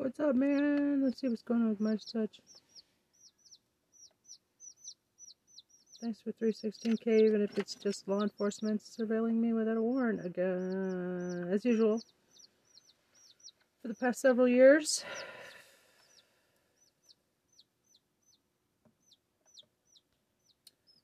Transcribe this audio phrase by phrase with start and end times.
[0.00, 1.02] What's up, man?
[1.04, 2.40] Let's see what's going on with my touch.
[6.00, 11.50] Thanks for 316k, even if it's just law enforcement surveilling me without a warrant again,
[11.52, 12.00] as usual.
[13.82, 15.04] For the past several years.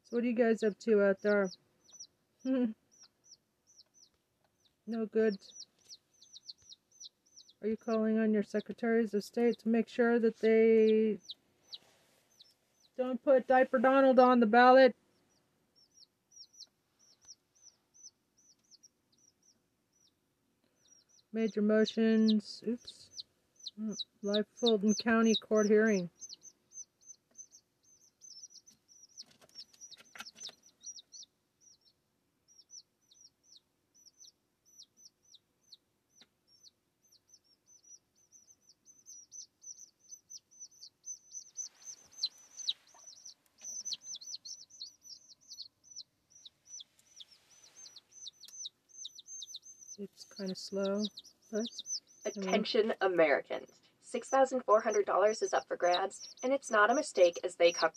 [0.05, 1.51] So, what are you guys up to out there?
[2.47, 2.73] no
[5.13, 5.37] good.
[7.67, 11.19] Are you calling on your secretaries of state to make sure that they
[12.97, 14.95] don't put Diaper Donald on the ballot?
[21.33, 22.63] Major motions.
[22.69, 23.25] Oops.
[23.81, 26.09] Mm, oh, live Fulton County Court hearing.
[49.99, 51.03] It's kind of slow,
[51.51, 51.67] but
[52.25, 53.69] Attention Americans.
[54.15, 57.93] $6,400 is up for grabs, and it's not a mistake as they cover.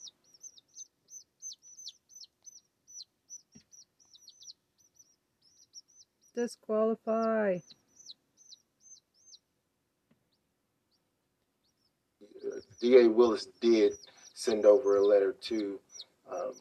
[6.35, 7.57] disqualify.
[12.79, 13.91] DA Willis did
[14.33, 15.79] send over a letter to
[16.31, 16.53] um,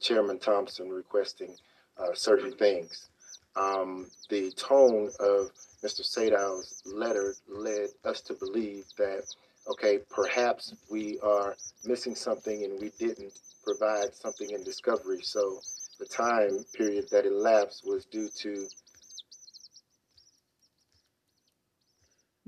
[0.00, 1.54] Chairman Thompson requesting
[1.98, 3.10] uh, certain things.
[3.56, 5.50] Um, the tone of
[5.84, 6.04] Mr.
[6.04, 9.24] Sadow's letter led us to believe that,
[9.68, 13.32] okay, perhaps we are missing something and we didn't
[13.64, 15.20] provide something in discovery.
[15.22, 15.60] So
[15.98, 18.66] the time period that elapsed was due to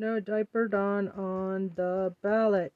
[0.01, 2.73] No diaper don on the ballot.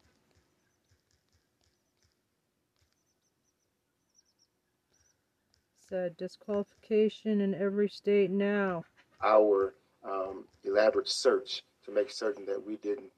[5.92, 8.82] Said disqualification in every state now.
[9.22, 13.12] our um, elaborate search to make certain that we didn't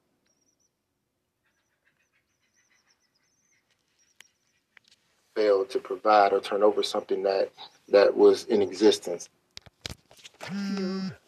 [5.36, 7.52] fail to provide or turn over something that
[7.90, 9.28] that was in existence.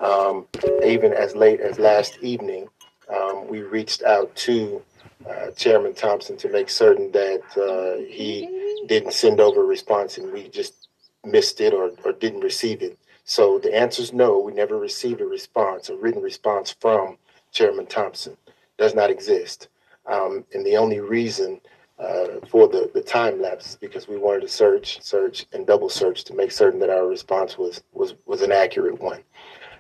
[0.01, 0.47] Um,
[0.85, 2.67] even as late as last evening,
[3.09, 4.83] um, we reached out to
[5.31, 10.33] uh, Chairman Thompson to make certain that uh, he didn't send over a response and
[10.33, 10.87] we just
[11.27, 12.99] missed it or, or didn't receive it.
[13.25, 14.39] So the answer is no.
[14.39, 17.19] We never received a response, a written response from
[17.53, 18.37] Chairman Thompson.
[18.79, 19.69] Does not exist.
[20.07, 21.61] Um, and the only reason
[21.99, 25.89] uh, for the, the time lapse is because we wanted to search, search, and double
[25.89, 29.23] search to make certain that our response was was was an accurate one.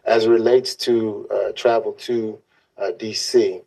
[0.04, 2.38] As it relates to uh, travel to
[2.78, 3.60] uh, D.C.,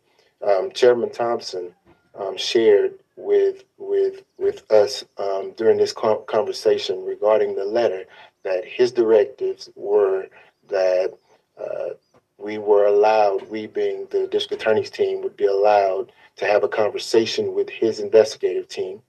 [0.46, 1.74] um, Chairman Thompson
[2.18, 8.04] um, shared with with with us um, during this conversation regarding the letter
[8.42, 10.26] that his directives were
[10.68, 11.12] that
[11.60, 11.90] uh,
[12.38, 16.68] we were allowed, we being the district attorney's team, would be allowed to have a
[16.68, 19.02] conversation with his investigative team.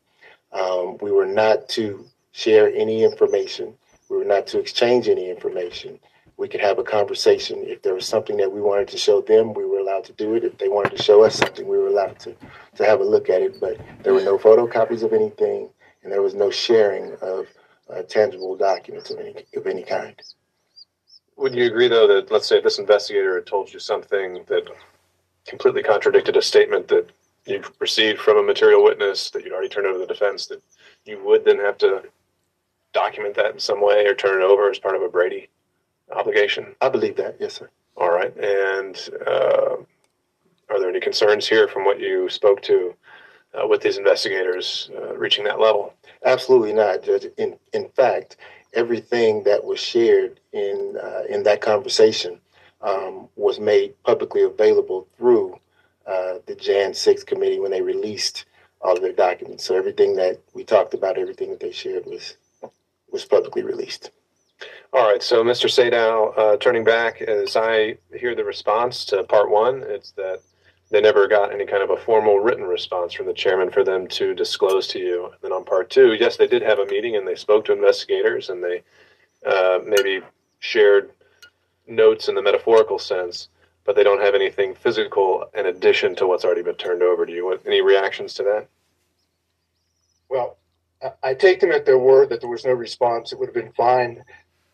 [0.52, 3.74] Um, we were not to share any information.
[4.10, 6.00] We were not to exchange any information.
[6.42, 7.60] We could have a conversation.
[7.68, 10.34] If there was something that we wanted to show them, we were allowed to do
[10.34, 10.44] it.
[10.44, 12.36] If they wanted to show us something, we were allowed to,
[12.78, 13.60] to have a look at it.
[13.60, 15.70] But there were no photocopies of anything,
[16.02, 17.46] and there was no sharing of
[17.94, 20.20] uh, tangible documents of any of any kind.
[21.38, 24.68] Would you agree, though, that let's say this investigator had told you something that
[25.46, 27.12] completely contradicted a statement that
[27.46, 30.64] you've received from a material witness that you'd already turned over to the defense, that
[31.06, 32.02] you would then have to
[32.94, 35.48] document that in some way or turn it over as part of a Brady
[36.12, 36.76] obligation?
[36.82, 37.70] I believe that, yes, sir.
[37.98, 38.36] All right.
[38.38, 39.76] And uh,
[40.70, 42.96] are there any concerns here from what you spoke to
[43.54, 45.94] uh, with these investigators uh, reaching that level?
[46.26, 47.26] Absolutely not, Judge.
[47.38, 48.38] In in fact,
[48.74, 52.40] everything that was shared in uh, in that conversation
[52.82, 55.60] um, was made publicly available through
[56.08, 58.46] uh, the Jan Six committee when they released
[58.82, 59.64] all of their documents.
[59.64, 62.38] So everything that we talked about, everything that they shared was
[63.12, 64.12] was publicly released.
[64.94, 65.70] All right, so Mr.
[65.70, 70.42] Sadow, uh, turning back, as I hear the response to part one, it's that
[70.90, 74.06] they never got any kind of a formal written response from the chairman for them
[74.08, 75.26] to disclose to you.
[75.28, 77.74] And then on part two, yes, they did have a meeting and they spoke to
[77.74, 78.84] investigators and they
[79.46, 80.22] uh, maybe
[80.60, 81.12] shared
[81.88, 83.48] notes in the metaphorical sense,
[83.86, 87.32] but they don't have anything physical in addition to what's already been turned over to
[87.32, 87.46] you.
[87.46, 88.68] What, any reactions to that?
[90.28, 90.58] Well,
[91.02, 93.32] I- I take them at their word that there was no response.
[93.32, 94.26] It would have been fine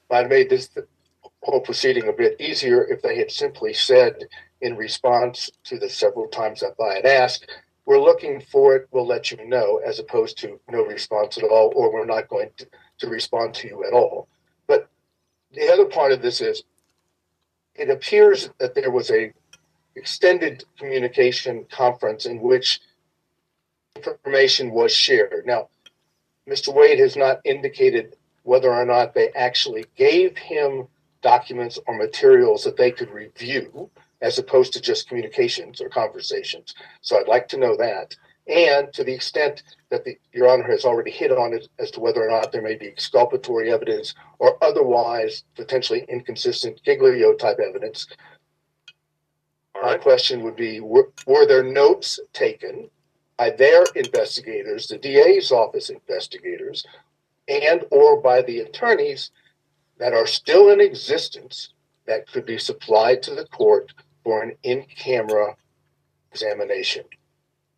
[0.10, 0.70] I'd made this
[1.44, 4.28] whole proceeding a bit easier if they had simply said
[4.62, 7.48] in response to the several times that I had asked,
[7.86, 11.72] we're looking for it, we'll let you know, as opposed to no response at all,
[11.76, 12.68] or we're not going to,
[13.00, 14.28] to respond to you at all.
[14.68, 14.90] But
[15.54, 16.64] the other part of this is
[17.76, 19.32] it appears that there was a
[19.96, 22.82] extended communication conference in which
[23.96, 25.46] information was shared.
[25.46, 25.70] Now,
[26.48, 26.74] Mr.
[26.74, 28.16] Wade has not indicated
[28.48, 30.88] whether or not they actually gave him
[31.22, 33.90] documents or materials that they could review
[34.22, 36.74] as opposed to just communications or conversations.
[37.02, 38.16] So I'd like to know that.
[38.48, 42.00] And to the extent that the, Your Honor has already hit on it as to
[42.00, 48.08] whether or not there may be exculpatory evidence or otherwise potentially inconsistent Giglio type evidence,
[49.82, 52.90] my question would be were, were there notes taken
[53.38, 56.86] by their investigators, the DA's office investigators,
[57.48, 59.32] and or by the attorneys
[59.98, 61.70] that are still in existence
[62.06, 65.56] that could be supplied to the court for an in-camera
[66.32, 67.04] examination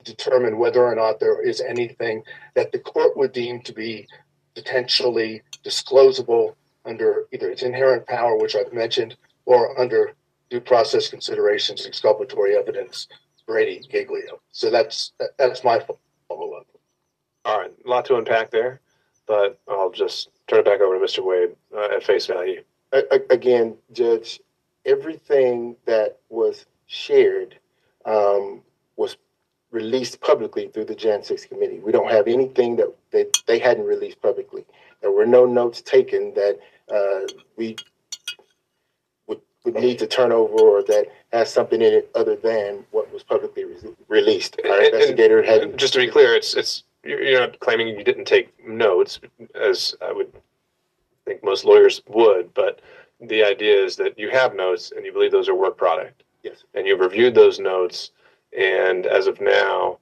[0.04, 2.24] to determine whether or not there is anything
[2.56, 4.08] that the court would deem to be
[4.56, 6.56] potentially disclosable
[6.86, 9.16] under either its inherent power, which I've mentioned,
[9.46, 10.14] or under
[10.50, 13.08] due process considerations, exculpatory evidence,
[13.46, 14.42] Brady, Giglio.
[14.52, 15.80] So that's that's my
[16.28, 16.68] follow up.
[17.46, 17.72] All right.
[17.86, 18.82] A lot to unpack there,
[19.30, 21.24] but I'll just turn it back over to Mr.
[21.24, 22.64] Wade uh, at face value.
[23.30, 24.42] Again, Judge,
[24.86, 27.56] everything that was shared
[28.06, 28.62] um,
[28.98, 29.18] was
[29.70, 31.78] released publicly through the Jan 6 committee.
[31.78, 34.66] We don't have anything that, that they hadn't released publicly.
[35.02, 36.58] There were no notes taken that
[36.92, 37.76] uh, we
[39.28, 43.14] would, would need to turn over or that has something in it other than what
[43.14, 43.76] was publicly re-
[44.08, 44.60] released.
[44.66, 45.78] Our And- investigator hadn't.
[45.78, 49.20] Just to be clear, it's it's you're you're not claiming you didn't take notes,
[49.56, 50.32] as I would
[51.26, 52.82] think most lawyers would, but
[53.22, 56.64] the idea is that you have notes and you believe those are work product, Yes.
[56.74, 58.12] and you've reviewed those notes,
[58.58, 60.00] and as of now,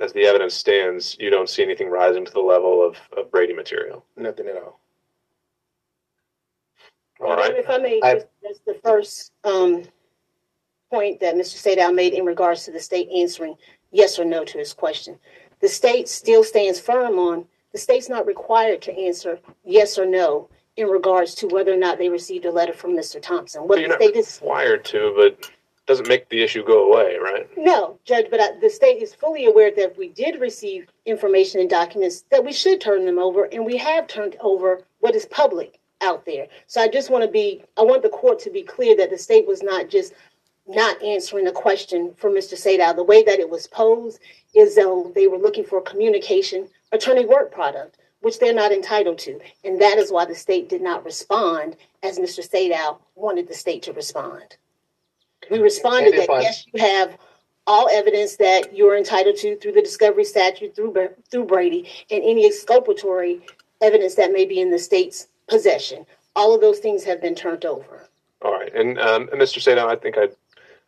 [0.00, 3.52] as the evidence stands, you don't see anything rising to the level of, of Brady
[3.52, 4.04] material.
[4.16, 4.80] Nothing at all.
[7.20, 7.54] All right.
[7.54, 9.82] If I may, I- just, that's the first um,
[10.90, 11.56] point that Mr.
[11.58, 13.56] Sadow made in regards to the state answering
[13.92, 15.18] yes or no to his question.
[15.60, 20.48] The state still stands firm on the state's not required to answer yes or no
[20.76, 23.20] in regards to whether or not they received a letter from Mr.
[23.20, 23.62] Thompson.
[23.62, 25.50] What You're the not state is required to, but
[25.86, 27.48] doesn't make the issue go away, right?
[27.56, 31.60] no, Judge, but I, the state is fully aware that if we did receive information
[31.60, 35.26] and documents, that we should turn them over, and we have turned over what is
[35.26, 36.46] public out there.
[36.66, 39.18] So I just want to be, I want the court to be clear that the
[39.18, 40.14] state was not just
[40.70, 42.54] not answering the question for Mr.
[42.54, 42.94] Sadow.
[42.94, 44.20] The way that it was posed
[44.54, 49.18] is though they were looking for a communication attorney work product, which they're not entitled
[49.18, 49.40] to.
[49.64, 52.46] And that is why the state did not respond as Mr.
[52.48, 54.56] Sadow wanted the state to respond.
[55.50, 57.16] We responded that I- yes, you have
[57.66, 62.46] all evidence that you're entitled to through the discovery statute, through through Brady, and any
[62.46, 63.40] exculpatory
[63.80, 66.06] evidence that may be in the state's possession.
[66.36, 68.08] All of those things have been turned over.
[68.42, 69.58] All right, and, um, Mr.
[69.60, 70.28] Sadow, I think I,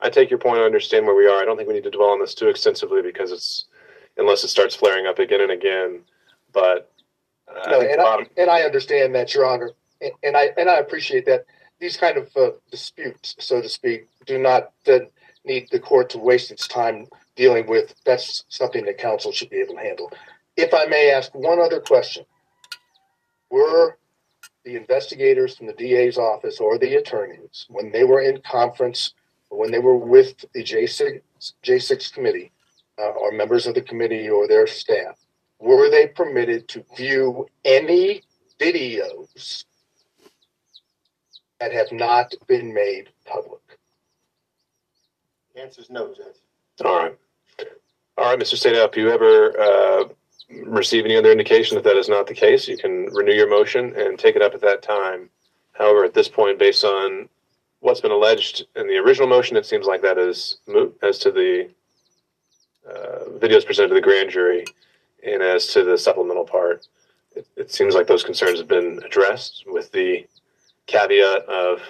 [0.02, 0.58] I take your point.
[0.58, 1.40] I understand where we are.
[1.40, 3.66] I don't think we need to dwell on this too extensively because it's,
[4.16, 6.00] unless it starts flaring up again and again.
[6.52, 6.90] But
[7.48, 9.70] uh, No, and I, and I understand that, Your Honor,
[10.00, 11.46] and, and I and I appreciate that.
[11.78, 15.00] These kind of uh, disputes, so to speak, do not uh,
[15.44, 17.94] need the court to waste its time dealing with.
[18.04, 20.12] That's something that counsel should be able to handle.
[20.56, 22.24] If I may ask one other question,
[23.50, 23.96] were
[24.64, 29.12] the investigators from the DA's office or the attorneys, when they were in conference,
[29.56, 31.20] when they were with the J6
[31.64, 32.52] J6 committee,
[32.98, 35.18] uh, or members of the committee or their staff,
[35.58, 38.22] were they permitted to view any
[38.60, 39.64] videos
[41.60, 43.60] that have not been made public?
[45.54, 46.36] The answer is no, Judge.
[46.84, 47.16] all right,
[48.16, 48.54] all right, Mr.
[48.54, 50.04] Sadow, if you ever uh,
[50.64, 53.94] receive any other indication that that is not the case, you can renew your motion
[53.96, 55.30] and take it up at that time.
[55.72, 57.28] However, at this point, based on
[57.82, 61.32] what's been alleged in the original motion, it seems like that is moot as to
[61.32, 61.68] the
[62.88, 64.64] uh, videos presented to the grand jury
[65.24, 66.86] and as to the supplemental part.
[67.34, 70.24] It, it seems like those concerns have been addressed with the
[70.86, 71.80] caveat of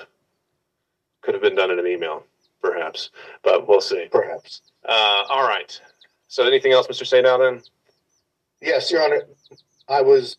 [1.21, 2.25] could have been done in an email,
[2.63, 3.11] perhaps,
[3.43, 4.09] but we'll see.
[4.11, 4.63] Perhaps.
[4.89, 5.79] Uh, all right.
[6.29, 7.05] So, anything else, Mr.
[7.05, 7.63] Sadow, then?
[8.63, 9.23] Yes, Your Honor.
[9.89, 10.39] I was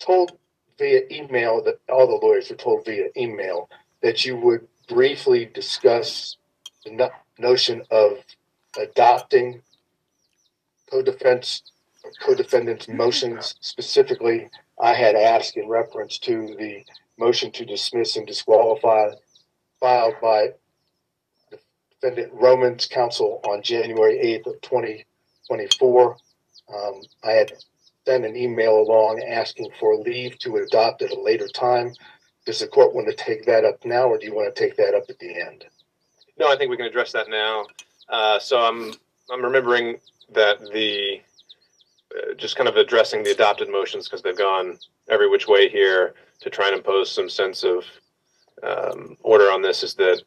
[0.00, 0.32] told
[0.78, 3.70] via email that all the lawyers were told via email
[4.02, 6.36] that you would briefly discuss
[6.84, 8.18] the no- notion of
[8.78, 9.62] adopting
[10.90, 11.62] co-defense
[12.20, 13.54] co-defendants' motions.
[13.60, 14.48] Specifically,
[14.80, 16.84] I had asked in reference to the
[17.18, 19.10] motion to dismiss and disqualify
[19.80, 20.48] filed by
[22.00, 26.16] defendant Roman's counsel on January 8th of 2024.
[26.74, 27.52] Um, I had
[28.06, 31.92] sent an email along asking for leave to adopt at a later time.
[32.48, 34.74] Does the court want to take that up now, or do you want to take
[34.76, 35.66] that up at the end?
[36.38, 37.66] No, I think we can address that now.
[38.08, 38.94] Uh, so I'm
[39.30, 39.98] I'm remembering
[40.32, 41.20] that the
[42.16, 44.78] uh, just kind of addressing the adopted motions because they've gone
[45.10, 47.84] every which way here to try and impose some sense of
[48.62, 50.22] um, order on this is that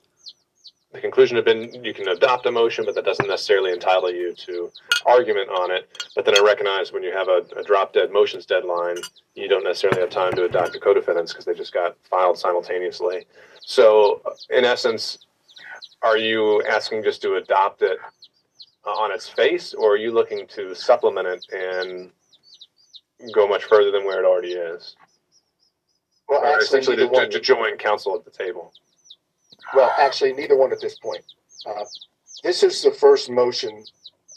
[0.93, 4.33] the conclusion had been you can adopt a motion, but that doesn't necessarily entitle you
[4.33, 4.71] to
[5.05, 6.05] argument on it.
[6.15, 8.97] But then I recognize when you have a, a drop dead motions deadline,
[9.35, 13.25] you don't necessarily have time to adopt the co-defendants because they just got filed simultaneously.
[13.61, 15.19] So, in essence,
[16.01, 17.97] are you asking just to adopt it
[18.85, 22.11] uh, on its face, or are you looking to supplement it and
[23.33, 24.95] go much further than where it already is?
[26.27, 28.73] Well, essentially to, to, to join counsel at the table.
[29.73, 31.23] Well, actually, neither one at this point.
[31.65, 31.85] Uh,
[32.43, 33.83] this is the first motion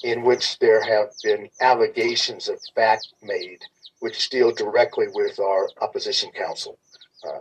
[0.03, 3.61] in which there have been allegations of fact made,
[4.01, 6.79] which deal directly with our opposition counsel.
[7.27, 7.39] Uh,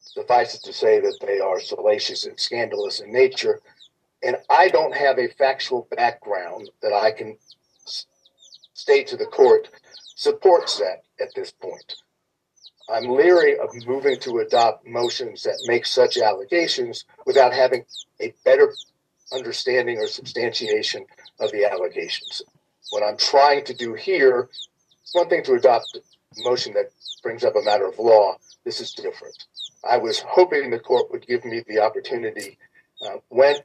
[0.00, 3.60] suffice it to say that they are salacious and scandalous in nature,
[4.22, 7.36] and I don't have a factual background that I can
[7.84, 8.06] s-
[8.74, 9.68] state to the court
[10.14, 11.96] supports that at this point.
[12.88, 17.84] I'm leery of moving to adopt motions that make such allegations without having
[18.20, 18.72] a better
[19.32, 21.06] understanding or substantiation
[21.40, 22.42] of the allegations.
[22.90, 24.48] What I'm trying to do here,
[25.02, 26.00] it's one thing to adopt a
[26.42, 26.90] motion that
[27.22, 28.36] brings up a matter of law.
[28.64, 29.34] This is different.
[29.88, 32.58] I was hoping the court would give me the opportunity
[33.04, 33.56] uh, when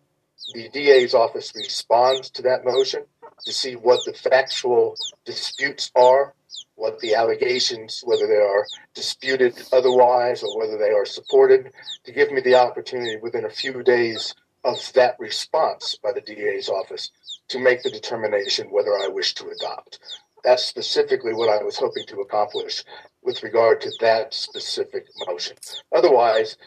[0.54, 3.04] the DA's office responds to that motion
[3.46, 4.96] to see what the factual
[5.26, 6.34] disputes are,
[6.76, 11.72] what the allegations, whether they are disputed otherwise or whether they are supported,
[12.04, 16.70] to give me the opportunity within a few days of that response by the DA's
[16.70, 17.12] office
[17.48, 20.00] to make the determination whether I wish to adopt.
[20.44, 22.84] That's specifically what I was hoping to accomplish
[23.24, 25.58] with regard to that specific motion.
[25.94, 26.58] Otherwise,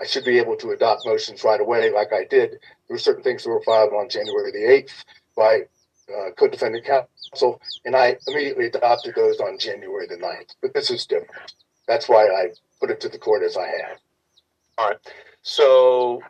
[0.00, 2.50] I should be able to adopt motions right away, like I did.
[2.50, 5.04] There were certain things that were filed on January the 8th
[5.36, 5.62] by
[6.14, 10.54] uh, co-defendant counsel, and I immediately adopted those on January the 9th.
[10.62, 11.54] But this is different.
[11.86, 13.98] That's why I put it to the court as I have.
[14.78, 14.98] All right.
[15.42, 16.20] So,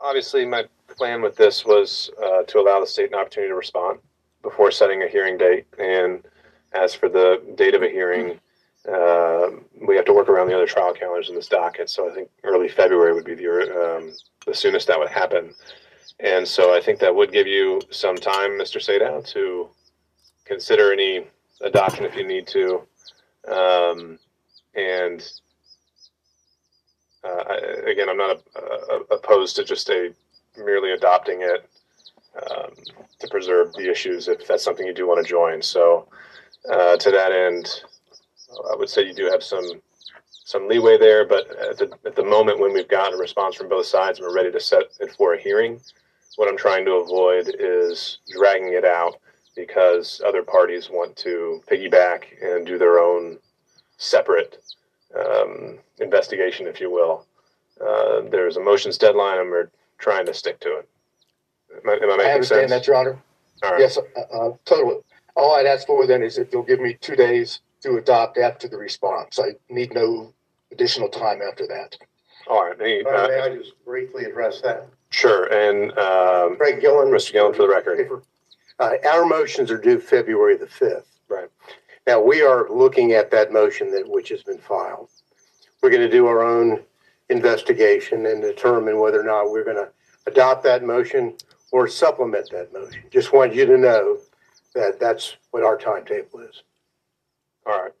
[0.00, 0.64] obviously, my
[0.96, 4.00] plan with this was uh, to allow the state an opportunity to respond
[4.42, 5.66] before setting a hearing date.
[5.78, 6.24] And
[6.72, 8.40] as for the date of a hearing,
[8.90, 9.50] uh,
[9.86, 11.88] we have to work around the other trial calendars in this docket.
[11.88, 14.12] So, I think early February would be the um,
[14.46, 15.54] the soonest that would happen.
[16.20, 18.80] And so, I think that would give you some time, Mr.
[18.80, 19.68] Sadow, to
[20.44, 21.26] consider any
[21.60, 22.82] adoption if you need to.
[23.48, 24.18] Um,
[24.74, 25.26] and
[27.24, 30.12] uh, I- again, I'm not uh, opposed to just a
[30.56, 31.68] merely adopting it
[32.50, 32.72] um,
[33.18, 35.60] to preserve the issues if that's something you do want to join.
[35.62, 36.08] So,
[36.70, 37.82] uh, to that end,
[38.72, 39.82] I would say you do have some
[40.44, 41.26] some leeway there.
[41.26, 44.26] But at the, at the moment when we've gotten a response from both sides and
[44.26, 45.80] we're ready to set it for a hearing,
[46.36, 49.16] what I'm trying to avoid is dragging it out
[49.56, 53.38] because other parties want to piggyback and do their own
[53.98, 54.58] separate
[55.18, 57.26] um, investigation, if you will.
[57.80, 60.88] Uh, there's a motions deadline, and we're trying to stick to it.
[61.84, 62.70] Am I, am I I understand sense?
[62.70, 63.18] that, Your Honor.
[63.62, 63.80] All right.
[63.80, 64.96] Yes, uh, uh, totally.
[65.36, 68.68] All I'd ask for then is if you'll give me two days to adopt after
[68.68, 69.38] the response.
[69.38, 70.32] I need no
[70.70, 71.96] additional time after that.
[72.48, 72.76] All right.
[72.78, 74.86] Hey, Uh, uh, May I just briefly address that?
[75.12, 75.44] Sure.
[75.52, 77.08] And um, Craig Gillen.
[77.08, 77.32] Mr.
[77.32, 78.22] Gillen, for the record.
[78.78, 81.04] Uh, Our motions are due February the 5th.
[81.28, 81.48] Right.
[82.06, 85.08] Now, we are looking at that motion that, which has been filed.
[85.82, 86.80] We're going to do our own
[87.28, 89.88] investigation and determine whether or not we're going to
[90.26, 91.34] adopt that motion
[91.70, 93.02] or supplement that motion.
[93.10, 94.18] Just want you to know
[94.74, 96.62] that that's what our timetable is.
[97.66, 97.92] all right.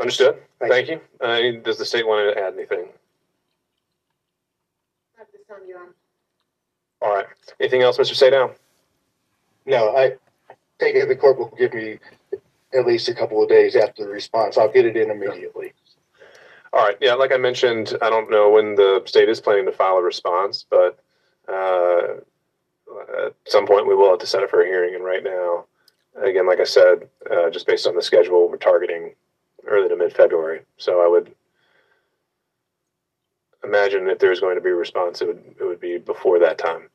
[0.00, 0.36] Understood.
[0.58, 1.00] Thank Thank you.
[1.20, 2.88] Uh, does the state want to add anything?
[5.50, 5.94] Not this time, Your Honor.
[7.02, 7.26] All right.
[7.60, 8.14] Anything else, Mr.
[8.14, 8.54] Sadow?
[9.66, 10.14] No, I
[10.78, 11.98] take it the court will give me
[12.72, 14.56] at least a couple of days after the response.
[14.56, 15.72] I'll get it in immediately.
[16.72, 16.96] All right.
[17.00, 20.02] Yeah, like I mentioned, I don't know when the state is planning to file a
[20.02, 20.98] response, but
[21.48, 22.18] uh,
[23.26, 24.94] at some point we will have to set it for a hearing.
[24.94, 25.66] And right now,
[26.22, 29.14] again, like I said, uh, just based on the schedule, we're targeting
[29.66, 30.60] early to mid February.
[30.78, 31.34] So I would
[33.64, 36.58] imagine if there's going to be a response, it would, it would be before that
[36.58, 36.88] time.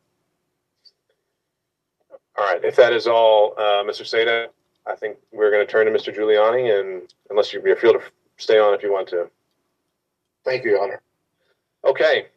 [2.38, 2.64] All right.
[2.64, 4.02] if that is all, uh, Mr.
[4.02, 4.48] Sadow,
[4.86, 6.14] I think we're going to turn to Mr.
[6.16, 8.02] Giuliani, and unless you, you're free to
[8.38, 9.30] stay on if you want to.
[10.44, 11.02] Thank you, Your Honor.
[11.86, 12.28] Okay.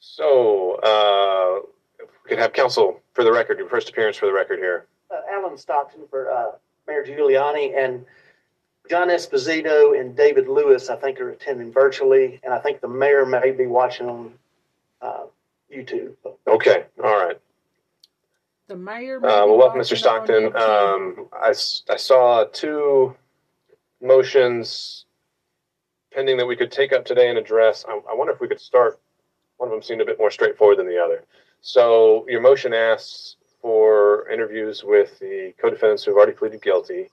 [0.00, 1.66] So, uh,
[2.02, 4.86] if we could have counsel for the record, your first appearance for the record here.
[5.10, 6.52] uh, Alan Stockton for uh,
[6.86, 8.04] Mayor Giuliani and
[8.90, 13.24] John Esposito and David Lewis, I think, are attending virtually, and I think the mayor
[13.24, 14.34] may be watching on
[15.00, 15.26] uh,
[15.72, 16.14] YouTube.
[16.48, 16.86] Okay.
[17.02, 17.38] All right.
[18.66, 19.18] The mayor.
[19.18, 19.96] Uh, may be well, welcome, Mr.
[19.96, 20.50] Stockton.
[20.50, 20.56] YouTube.
[20.56, 23.14] Um, I, s- I saw two
[24.02, 25.04] motions
[26.12, 27.84] pending that we could take up today and address.
[27.88, 28.98] I, I wonder if we could start.
[29.58, 31.22] One of them seemed a bit more straightforward than the other.
[31.60, 37.08] So your motion asks for interviews with the co-defendants who have already pleaded guilty.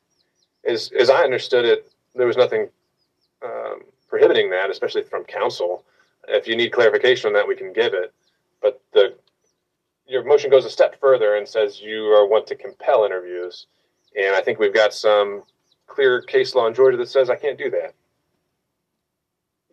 [0.68, 2.68] As, as I understood it, there was nothing
[3.44, 5.84] um, prohibiting that, especially from counsel.
[6.28, 8.14] If you need clarification on that, we can give it.
[8.62, 9.16] But the
[10.08, 13.68] your motion goes a step further and says you are want to compel interviews,
[14.18, 15.44] and I think we've got some
[15.86, 17.94] clear case law in Georgia that says I can't do that.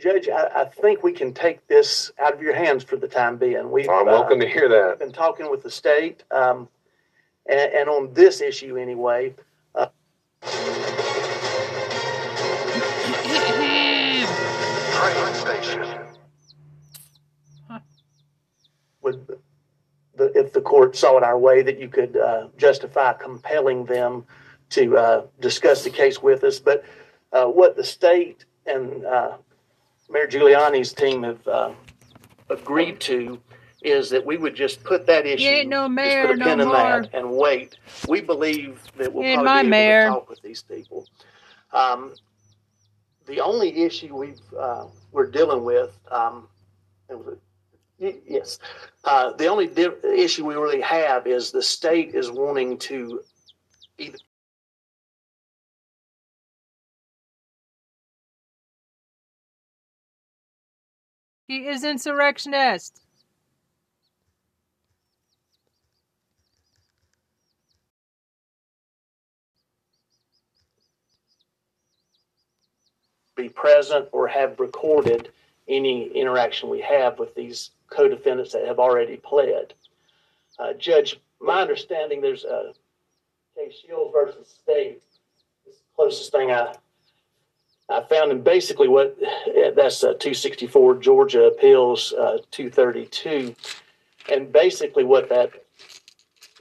[0.00, 3.36] Judge, I, I think we can take this out of your hands for the time
[3.36, 3.70] being.
[3.70, 4.90] We've I'm uh, welcome to hear that.
[4.90, 6.68] I've been talking with the state, um,
[7.48, 9.34] and, and on this issue anyway,
[19.02, 19.38] Would
[20.16, 24.24] the, if the court saw it our way that you could uh, justify compelling them
[24.70, 26.58] to uh, discuss the case with us.
[26.58, 26.84] But
[27.32, 29.36] uh, what the state and uh,
[30.08, 31.72] Mayor Giuliani's team have uh,
[32.48, 33.40] agreed to
[33.84, 36.58] is that we would just put that issue, ain't no just put a no in
[36.68, 36.76] more.
[36.76, 37.76] that, and wait.
[38.08, 40.02] We believe that we'll ain't probably be able mayor.
[40.04, 41.06] to talk with these people.
[41.72, 42.14] Um,
[43.26, 46.48] the only issue we've uh, we're dealing with, um,
[47.08, 48.58] it was a- y- yes,
[49.04, 53.20] uh, the only di- issue we really have is the state is wanting to
[53.98, 54.18] either
[61.48, 63.03] He is insurrectionist.
[73.34, 75.30] Be present or have recorded
[75.68, 79.74] any interaction we have with these co-defendants that have already pled.
[80.58, 82.72] Uh, Judge, my understanding there's a
[83.56, 85.02] case Shields versus State.
[85.66, 86.74] It's the closest thing I
[87.90, 89.18] I found, and basically what
[89.76, 93.54] that's uh, 264 Georgia Appeals uh, 232,
[94.32, 95.50] and basically what that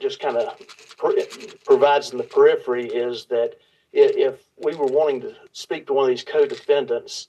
[0.02, 0.60] just kind of
[1.66, 3.56] provides in the periphery is that
[3.94, 7.28] if we were wanting to speak to one of these co-defendants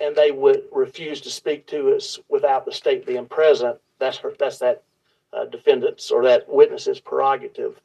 [0.00, 4.32] and they would refuse to speak to us without the state being present, that's her,
[4.38, 4.82] that's that
[5.32, 7.80] uh, defendant's or that witness's prerogative.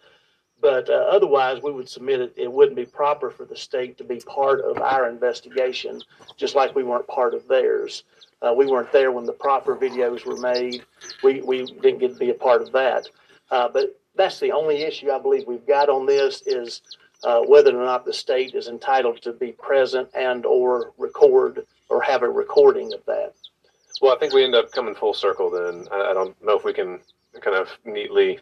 [0.62, 2.34] But uh, otherwise, we would submit it.
[2.38, 6.04] It wouldn't be proper for the state to be part of our investigation,
[6.38, 8.04] just like we weren't part of theirs.
[8.44, 10.84] Uh, we weren't there when the proper videos were made.
[11.24, 13.08] We we didn't get to be a part of that.
[13.50, 16.82] Uh, but that's the only issue I believe we've got on this is
[17.24, 22.02] uh, whether or not the state is entitled to be present and or record or
[22.02, 23.34] have a recording of that.
[24.02, 25.88] Well, I think we end up coming full circle then.
[25.92, 27.00] I, don't know if we can
[27.42, 28.40] kind of neatly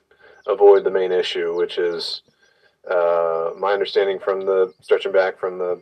[0.47, 2.21] avoid the main issue, which is
[2.89, 5.81] uh, my understanding from the stretching back from the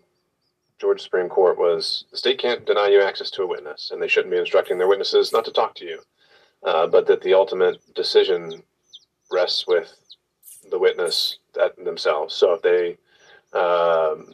[0.79, 4.07] Georgia Supreme Court was the state can't deny you access to a witness, and they
[4.07, 5.99] shouldn't be instructing their witnesses not to talk to you,
[6.63, 8.63] uh, but that the ultimate decision
[9.31, 9.93] rests with
[10.69, 12.33] the witness that themselves.
[12.33, 12.97] So if they
[13.57, 14.33] um,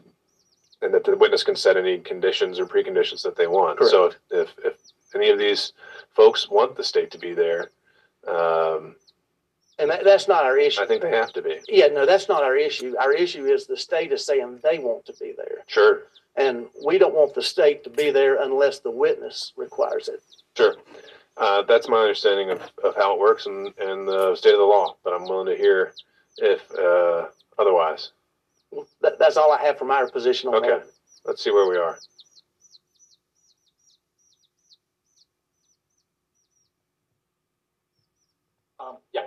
[0.81, 3.77] and that the witness can set any conditions or preconditions that they want.
[3.77, 3.91] Correct.
[3.91, 4.73] So if, if, if
[5.15, 5.73] any of these
[6.15, 7.71] folks want the state to be there,
[8.27, 8.95] um,
[9.79, 10.81] And that, that's not our issue.
[10.81, 11.59] I think they have to be.
[11.69, 12.95] Yeah, no, that's not our issue.
[12.99, 15.63] Our issue is the state is saying they want to be there.
[15.67, 16.03] Sure,
[16.35, 20.21] And we don't want the state to be there unless the witness requires it.
[20.57, 20.75] sure.
[21.37, 24.65] Uh, that's my understanding of, of how it works and, and the state of the
[24.65, 25.93] law, but I'm willing to hear
[26.37, 28.11] if uh, otherwise.
[29.01, 30.69] That, that's all I have from our position on Okay.
[30.69, 30.87] that.
[31.25, 31.97] Let's see where we are.
[38.79, 39.25] Um, yeah.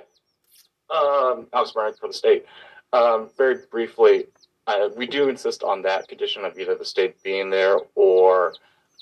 [0.91, 2.45] Um, Alex Bryan for the state.
[2.93, 4.27] Um, very briefly,
[4.67, 8.55] uh, we do insist on that condition of either the state being there or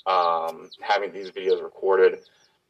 [0.05, 2.19] um, having these videos recorded.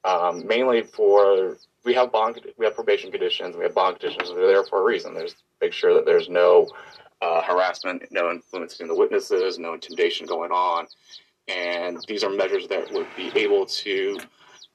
[0.05, 4.29] Um, mainly for we have bond, we have probation conditions, we have bond conditions.
[4.29, 5.13] They're there for a reason.
[5.13, 6.69] There's make sure that there's no
[7.21, 10.85] uh, harassment, no influencing the witnesses, no intimidation going on,
[11.47, 14.17] and these are measures that would be able to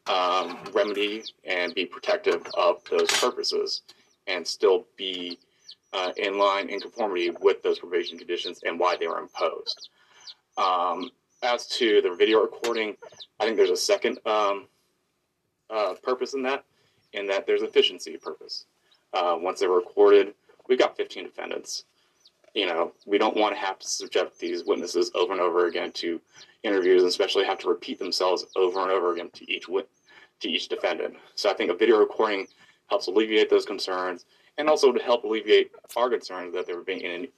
[0.07, 3.83] um, remedy and be protective of those purposes
[4.27, 5.39] and still be
[5.93, 9.91] uh, in line in conformity with those probation conditions and why they were imposed.
[10.57, 11.11] Um,
[11.43, 12.97] as to the video recording,
[13.39, 14.67] I think there's a second um,
[15.73, 16.65] uh, purpose in that,
[17.13, 18.67] in that there's efficiency purpose.
[19.13, 20.35] Uh, once they're recorded,
[20.69, 21.85] we've got 15 defendants.
[22.55, 25.93] You know, we don't want to have to subject these witnesses over and over again
[25.93, 26.21] to
[26.63, 29.89] interviews, and especially have to repeat themselves over and over again to each wit-
[30.41, 31.15] to each defendant.
[31.35, 32.47] So I think a video recording
[32.89, 34.25] helps alleviate those concerns,
[34.59, 37.29] and also to help alleviate our concerns that they were being in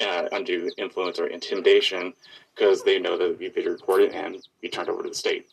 [0.00, 2.12] uh, undue influence or intimidation
[2.54, 5.14] because they know that it would be video recorded and be turned over to the
[5.14, 5.48] state.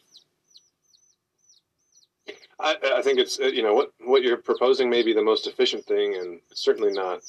[2.60, 5.48] I, I think it's uh, you know what what you're proposing may be the most
[5.48, 7.22] efficient thing, and certainly not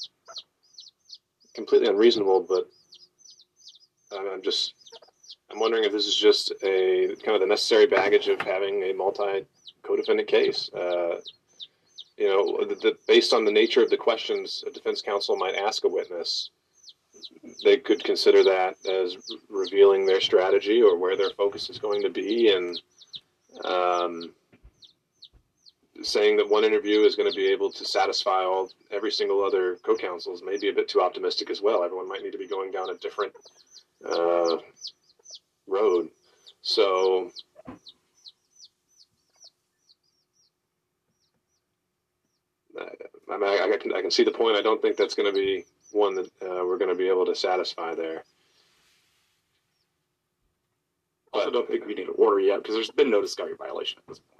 [1.53, 2.45] completely unreasonable.
[2.47, 2.67] But
[4.17, 4.73] I'm I'm just
[5.51, 8.93] I'm wondering if this is just a kind of the necessary baggage of having a
[8.93, 9.45] multi
[9.83, 10.69] co-defendant case.
[10.73, 11.19] Uh,
[12.17, 15.55] you know, the, the, based on the nature of the questions a defense counsel might
[15.55, 16.49] ask a witness,
[17.63, 19.17] they could consider that as
[19.49, 22.81] revealing their strategy or where their focus is going to be, and
[23.65, 24.33] um,
[26.03, 29.77] saying that one interview is going to be able to satisfy all every single other
[29.83, 31.83] co-counsels may be a bit too optimistic as well.
[31.83, 33.33] Everyone might need to be going down a different
[34.07, 34.57] uh,
[35.67, 36.09] road.
[36.61, 37.31] So.
[43.31, 44.57] I, mean, I, I, can, I can see the point.
[44.57, 47.25] I don't think that's going to be one that uh, we're going to be able
[47.25, 48.23] to satisfy there.
[51.33, 53.99] I also don't think we need to order yet because there's been no discovery violation
[53.99, 54.34] at this point.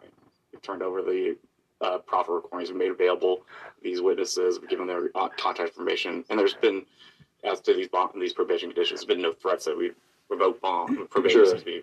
[0.65, 1.37] Turned over the
[1.81, 3.43] uh, proper recordings, we've made available
[3.83, 6.83] these witnesses, we've given their uh, contact information, and there's been,
[7.43, 9.91] as to these bond, these probation conditions, there's been no threats that we
[10.27, 11.45] revoke bond probation.
[11.45, 11.81] Sure.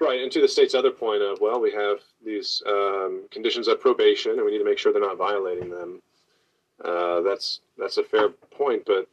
[0.00, 3.80] Right, and to the state's other point of well, we have these um, conditions of
[3.80, 6.00] probation, and we need to make sure they're not violating them.
[6.84, 9.08] Uh, that's that's a fair point, but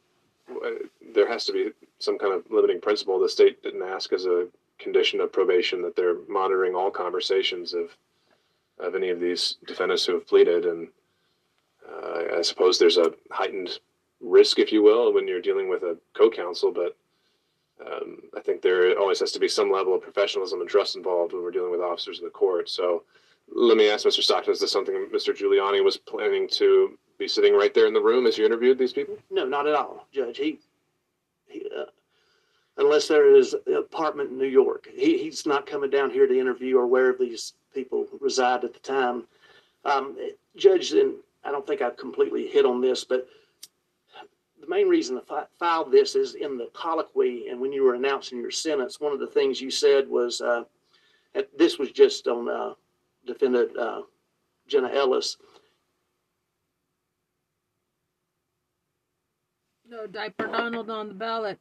[0.64, 0.70] uh,
[1.14, 3.18] there has to be some kind of limiting principle.
[3.18, 4.46] The state didn't ask as a
[4.78, 7.90] condition of probation that they're monitoring all conversations of
[8.82, 10.88] of any of these defendants who have pleaded, and
[11.88, 13.78] uh, I suppose there's a heightened
[14.20, 16.72] risk, if you will, when you're dealing with a co-counsel.
[16.72, 16.96] But
[17.84, 21.32] um, I think there always has to be some level of professionalism and trust involved
[21.32, 22.68] when we're dealing with officers of the court.
[22.68, 23.04] So
[23.52, 24.22] let me ask Mr.
[24.22, 25.36] Stockton: Is this something Mr.
[25.36, 28.92] Giuliani was planning to be sitting right there in the room as you interviewed these
[28.92, 29.18] people?
[29.30, 30.38] No, not at all, Judge.
[30.38, 30.58] He,
[31.46, 31.84] he uh,
[32.80, 36.38] unless there is an apartment in New York, he, he's not coming down here to
[36.38, 39.24] interview or wherever these people reside at the time.
[39.84, 40.16] Um,
[40.56, 41.14] Judge, and
[41.44, 43.28] I don't think I've completely hit on this, but
[44.60, 47.94] the main reason I fi- filed this is in the colloquy and when you were
[47.94, 50.64] announcing your sentence, one of the things you said was, uh,
[51.56, 52.74] this was just on uh,
[53.26, 54.02] defendant uh,
[54.66, 55.36] Jenna Ellis.
[59.88, 61.58] No diaper Donald on the ballot.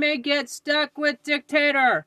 [0.00, 2.06] May get stuck with dictator.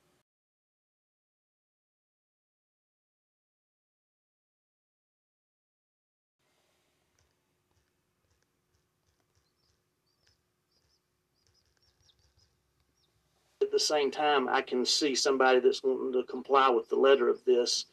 [13.62, 17.30] At the same time, I can see somebody that's wanting to comply with the letter
[17.30, 17.86] of this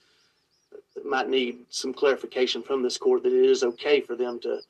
[0.94, 4.60] that might need some clarification from this court that it is okay for them to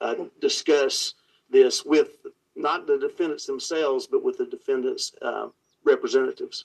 [0.00, 1.14] uh, discuss
[1.50, 2.08] this with
[2.58, 5.48] not the defendants themselves, but with the defendants' uh,
[5.84, 6.64] representatives.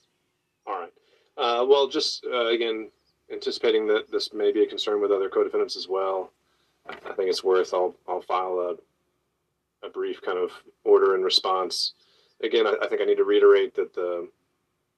[0.66, 0.94] All right.
[1.38, 2.90] Uh, well, just uh, again,
[3.32, 6.32] anticipating that this may be a concern with other co-defendants as well,
[6.88, 7.74] I think it's worth.
[7.74, 10.52] I'll I'll file a a brief kind of
[10.84, 11.94] order and response.
[12.42, 14.28] Again, I, I think I need to reiterate that the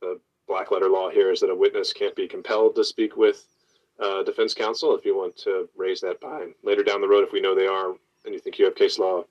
[0.01, 3.45] the black letter law here is that a witness can't be compelled to speak with
[3.99, 4.95] uh, defense counsel.
[4.95, 7.67] If you want to raise that by later down the road, if we know they
[7.67, 9.23] are, and you think you have case law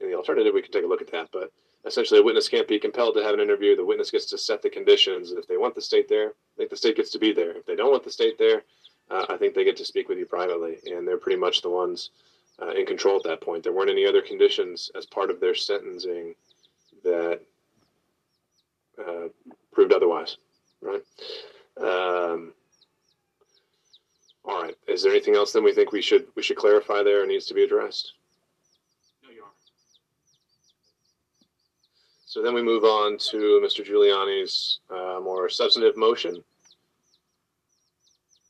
[0.00, 1.28] in the alternative, we can take a look at that.
[1.32, 1.52] But
[1.84, 3.76] essentially, a witness can't be compelled to have an interview.
[3.76, 5.32] The witness gets to set the conditions.
[5.32, 7.56] If they want the state there, I think the state gets to be there.
[7.56, 8.62] If they don't want the state there,
[9.10, 11.70] uh, I think they get to speak with you privately, and they're pretty much the
[11.70, 12.10] ones
[12.60, 13.62] uh, in control at that point.
[13.62, 16.34] There weren't any other conditions as part of their sentencing
[17.04, 17.40] that
[18.98, 19.28] uh,
[19.72, 20.36] proved otherwise,
[20.82, 21.02] right?
[21.80, 22.52] Um,
[24.44, 24.74] all right.
[24.86, 27.46] Is there anything else then we think we should we should clarify there or needs
[27.46, 28.14] to be addressed?
[32.28, 33.82] So then we move on to Mr.
[33.82, 36.44] Giuliani's uh, more substantive motion.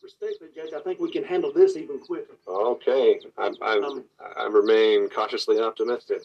[0.02, 2.34] Respectfully, Judge, I think we can handle this even quicker.
[2.48, 4.04] Okay, I, I, Um,
[4.36, 6.22] I remain cautiously optimistic.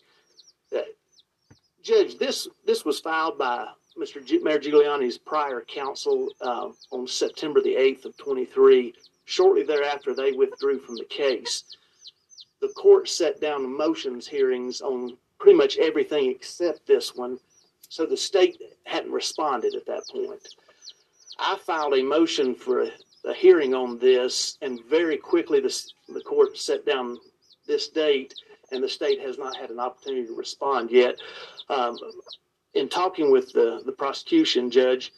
[1.84, 3.68] Judge, this, this was filed by
[4.00, 4.24] Mr.
[4.26, 8.96] Gi- Mayor Giuliani's prior counsel uh, on September the 8th of 23.
[9.26, 11.66] Shortly thereafter, they withdrew from the case.
[12.62, 17.38] The court set down the motions hearings on pretty much everything except this one,
[17.90, 20.40] so the state hadn't responded at that point.
[21.38, 22.92] I filed a motion for a,
[23.26, 25.78] a hearing on this, and very quickly the,
[26.08, 27.18] the court set down
[27.68, 28.34] this date,
[28.72, 31.16] and the state has not had an opportunity to respond yet.
[31.70, 31.98] Um,
[32.74, 35.12] in talking with the, the prosecution judge,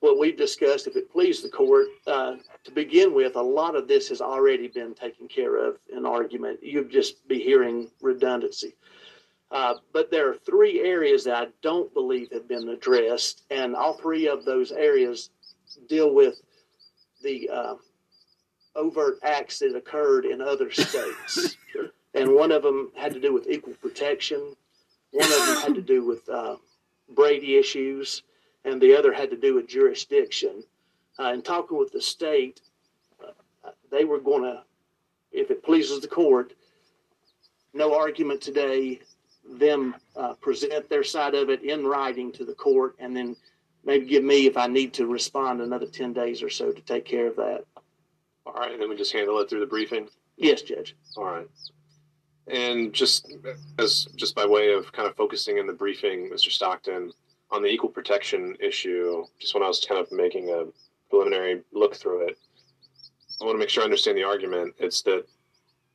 [0.00, 3.86] what we've discussed, if it pleases the court, uh, to begin with, a lot of
[3.86, 6.58] this has already been taken care of in argument.
[6.60, 8.74] You'd just be hearing redundancy.
[9.52, 13.92] Uh, but there are three areas that I don't believe have been addressed, and all
[13.92, 15.28] three of those areas
[15.88, 16.40] deal with
[17.22, 17.74] the uh,
[18.74, 21.58] overt acts that occurred in other states.
[22.14, 24.56] and one of them had to do with equal protection,
[25.10, 26.56] one of them had to do with uh,
[27.14, 28.22] Brady issues,
[28.64, 30.64] and the other had to do with jurisdiction.
[31.18, 32.62] Uh, in talking with the state,
[33.22, 34.62] uh, they were going to,
[35.30, 36.54] if it pleases the court,
[37.74, 39.00] no argument today,
[39.58, 43.36] them uh, present their side of it in writing to the court, and then
[43.84, 47.04] maybe give me, if I need to respond, another 10 days or so to take
[47.04, 47.64] care of that.
[48.46, 50.08] All right, and then we just handle it through the briefing.
[50.36, 50.96] Yes, Judge.
[51.16, 51.48] All right.
[52.48, 53.32] And just
[53.78, 56.50] as just by way of kind of focusing in the briefing, Mr.
[56.50, 57.12] Stockton,
[57.52, 60.64] on the equal protection issue, just when I was kind of making a
[61.08, 62.38] preliminary look through it,
[63.40, 64.74] I want to make sure I understand the argument.
[64.78, 65.24] It's that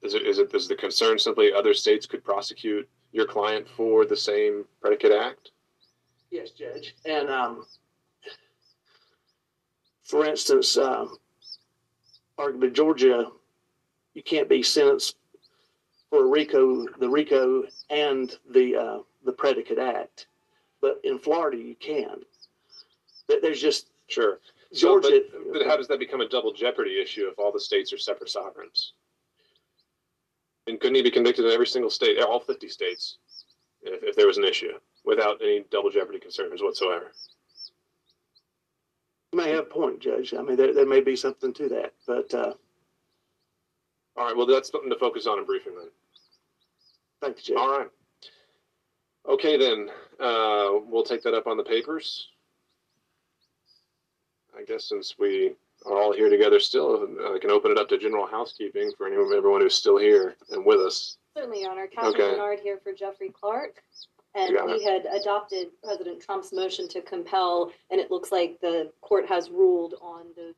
[0.02, 4.06] is it is it is the concern simply other states could prosecute your client for
[4.06, 5.52] the same predicate act?
[6.32, 6.96] Yes, Judge.
[7.06, 7.66] And um,
[10.04, 11.18] for instance, um,
[12.38, 13.32] arguably Georgia,
[14.14, 15.16] you can't be sentenced
[16.10, 20.28] for RICO, the RICO, and the uh, the predicate act,
[20.82, 22.22] but in Florida you can.
[23.28, 24.40] There's just Sure.
[24.72, 25.22] So, Georgia.
[25.32, 27.98] but, but how does that become a double jeopardy issue if all the states are
[27.98, 28.94] separate sovereigns?
[30.68, 33.18] And couldn't he be convicted in every single state, all 50 states,
[33.82, 34.74] if, if there was an issue,
[35.06, 37.12] without any double jeopardy concerns whatsoever?
[39.32, 40.34] You may have a point, Judge.
[40.34, 42.54] I mean, there, there may be something to that, but uh,
[44.18, 45.90] All right, well, that's something to focus on in briefing then.
[47.22, 47.62] thank you, Judge.
[47.62, 47.90] All right.
[49.30, 52.30] Okay, then, uh, we'll take that up on the papers.
[54.58, 55.54] I guess since we
[55.90, 59.08] are all here together still, uh, I can open it up to general housekeeping for
[59.08, 61.18] anyone, everyone who's still here and with us.
[61.36, 61.88] Certainly, Your Honor.
[61.88, 62.32] Catherine Okay.
[62.36, 63.84] Bernard here for Jeffrey Clark.
[64.36, 69.28] And we had adopted President Trump's motion to compel, and it looks like the court
[69.28, 70.54] has ruled on the,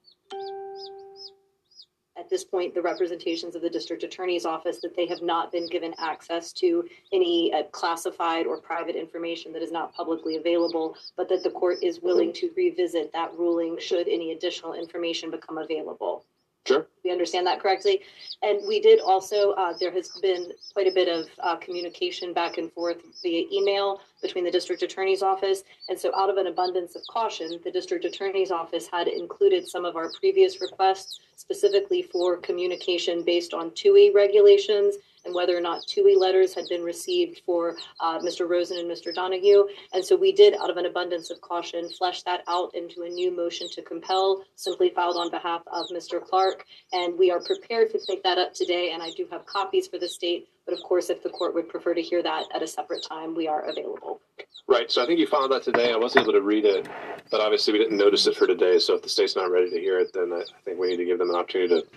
[2.17, 5.67] at this point, the representations of the district attorney's office that they have not been
[5.67, 11.30] given access to any uh, classified or private information that is not publicly available, but
[11.30, 16.26] that the court is willing to revisit that ruling should any additional information become available.
[16.65, 16.86] Sure.
[17.04, 18.02] We understand that correctly.
[18.43, 22.58] And we did also, uh, there has been quite a bit of uh, communication back
[22.58, 25.63] and forth via email between the district attorney's office.
[25.88, 29.86] And so, out of an abundance of caution, the district attorney's office had included some
[29.86, 34.95] of our previous requests specifically for communication based on Touhy regulations
[35.26, 38.48] and whether or not Touhy letters had been received for uh, Mr.
[38.48, 39.14] Rosen and Mr.
[39.14, 39.66] Donoghue.
[39.94, 43.10] And so we did, out of an abundance of caution, flesh that out into a
[43.10, 46.24] new motion to compel, simply filed on behalf of Mr.
[46.24, 46.66] Clark.
[46.92, 48.92] And we are prepared to take that up today.
[48.94, 50.50] And I do have copies for the state.
[50.66, 53.36] But of course, if the court would prefer to hear that at a separate time,
[53.36, 54.22] we are available.
[54.68, 54.92] Right.
[54.92, 55.92] So I think you filed that today.
[55.92, 56.88] I wasn't able to read it,
[57.32, 58.78] but obviously we didn't notice it for today.
[58.78, 60.98] So if the state's not ready to hear it, then I I think we need
[60.98, 61.88] to give them an opportunity to,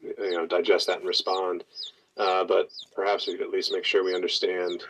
[0.00, 1.64] you know, digest that and respond.
[2.16, 4.84] Uh, but perhaps we could at least make sure we understand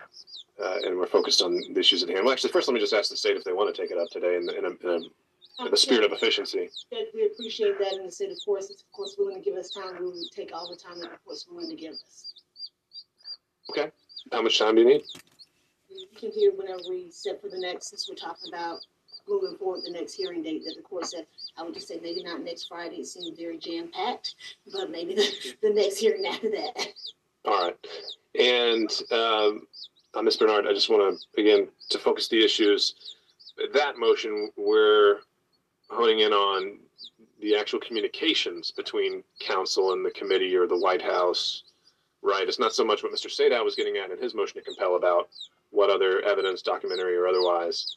[0.62, 2.24] uh, and we're focused on the issues at hand.
[2.24, 3.98] Well, actually, first let me just ask the state if they want to take it
[3.98, 4.88] up today in, in, a, in,
[5.60, 6.68] a, in the spirit of efficiency.
[7.14, 9.70] We appreciate that, and the state, of course, is of course willing to give us
[9.70, 9.96] time.
[9.98, 12.34] We will take all the time that the court's willing to give us.
[13.70, 13.90] Okay.
[14.30, 15.02] How much time do you need?
[15.88, 18.80] You can hear whenever we set for the next, since we're talking about
[19.28, 21.26] moving forward, the next hearing date that the court said.
[21.56, 22.96] I would just say maybe not next Friday.
[22.96, 24.34] It seemed very jam packed,
[24.72, 26.88] but maybe the, the next hearing after that.
[27.44, 27.76] All right.
[28.38, 29.66] And um,
[30.14, 30.36] uh, Ms.
[30.36, 33.16] Bernard, I just want to, again, to focus the issues.
[33.74, 35.18] That motion, we're
[35.90, 36.78] honing in on
[37.40, 41.64] the actual communications between council and the committee or the White House,
[42.22, 42.48] right?
[42.48, 43.26] It's not so much what Mr.
[43.26, 45.28] Sadow was getting at in his motion to compel about
[45.70, 47.96] what other evidence, documentary or otherwise,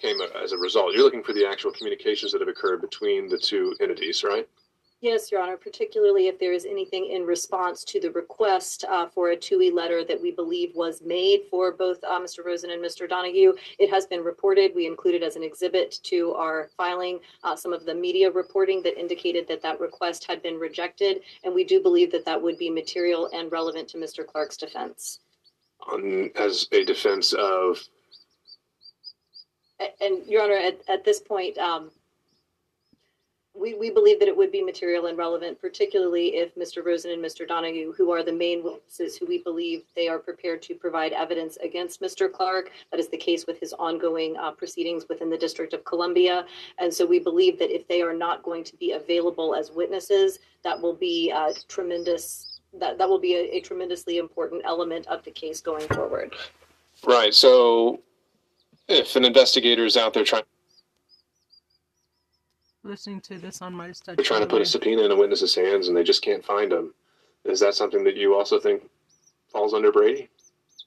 [0.00, 0.94] came as a result.
[0.94, 4.48] You're looking for the actual communications that have occurred between the two entities, right?
[5.02, 9.30] Yes, Your Honor, particularly if there is anything in response to the request uh, for
[9.30, 12.44] a Touhy letter that we believe was made for both uh, Mr.
[12.44, 13.08] Rosen and Mr.
[13.08, 13.54] Donoghue.
[13.78, 14.72] It has been reported.
[14.74, 19.00] We included as an exhibit to our filing uh, some of the media reporting that
[19.00, 22.68] indicated that that request had been rejected, and we do believe that that would be
[22.68, 24.26] material and relevant to Mr.
[24.26, 25.20] Clark's defense.
[25.90, 27.82] On, as a defense of.
[30.00, 31.90] And, Your Honor, at, at this point, um,
[33.54, 36.84] we, we believe that it would be material and relevant, particularly if Mr.
[36.84, 37.46] Rosen and Mr.
[37.46, 41.56] Donoghue, who are the main witnesses who we believe they are prepared to provide evidence
[41.62, 42.32] against Mr.
[42.32, 42.70] Clark.
[42.90, 46.46] That is the case with his ongoing uh, proceedings within the District of Columbia.
[46.78, 50.38] And so we believe that if they are not going to be available as witnesses,
[50.62, 52.46] that will be a tremendous
[52.78, 56.36] that, that will be a, a tremendously important element of the case going forward.
[57.04, 57.34] Right.
[57.34, 58.00] So
[58.90, 60.42] if an investigator is out there trying
[62.82, 64.16] listening to this on my study.
[64.16, 66.72] They're trying to put a subpoena in a witness's hands and they just can't find
[66.72, 66.94] them.
[67.44, 68.82] Is that something that you also think
[69.48, 70.28] falls under Brady?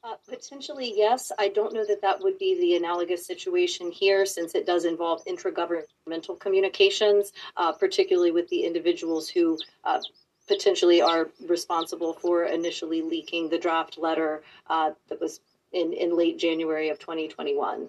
[0.02, 1.32] Uh, potentially, yes.
[1.38, 5.24] I don't know that that would be the analogous situation here, since it does involve
[5.24, 10.00] intragovernmental communications, uh, particularly with the individuals who uh,
[10.46, 15.40] potentially are responsible for initially leaking the draft letter uh, that was
[15.74, 17.88] in, in late January of 2021.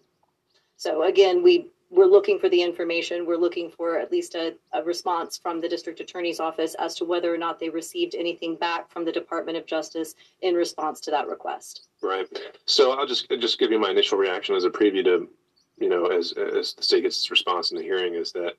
[0.78, 3.26] So again, we we're looking for the information.
[3.26, 7.06] We're looking for at least a, a, response from the district attorney's office as to
[7.06, 11.12] whether or not they received anything back from the Department of Justice in response to
[11.12, 11.88] that request.
[12.02, 12.28] Right.
[12.65, 15.30] So I'll just just give you my initial reaction as a preview to,
[15.78, 18.54] you know, as as the state gets its response in the hearing is that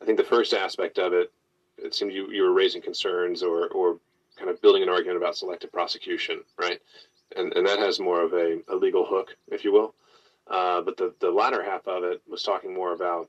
[0.00, 1.30] I think the first aspect of it,
[1.78, 3.98] it seemed you you were raising concerns or or
[4.36, 6.80] kind of building an argument about selective prosecution, right?
[7.36, 9.94] And and that has more of a, a legal hook, if you will.
[10.48, 13.28] Uh, but the, the latter half of it was talking more about,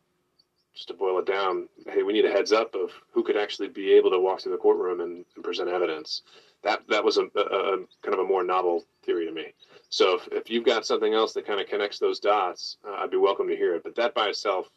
[0.74, 3.68] just to boil it down, hey, we need a heads up of who could actually
[3.68, 6.24] be able to walk through the courtroom and, and present evidence.
[6.64, 9.54] That that was a, a, a, kind of a more novel theory to me.
[9.90, 13.12] So if, if you've got something else that kind of connects those dots, uh, I'd
[13.12, 13.84] be welcome to hear it.
[13.84, 14.70] But that by itself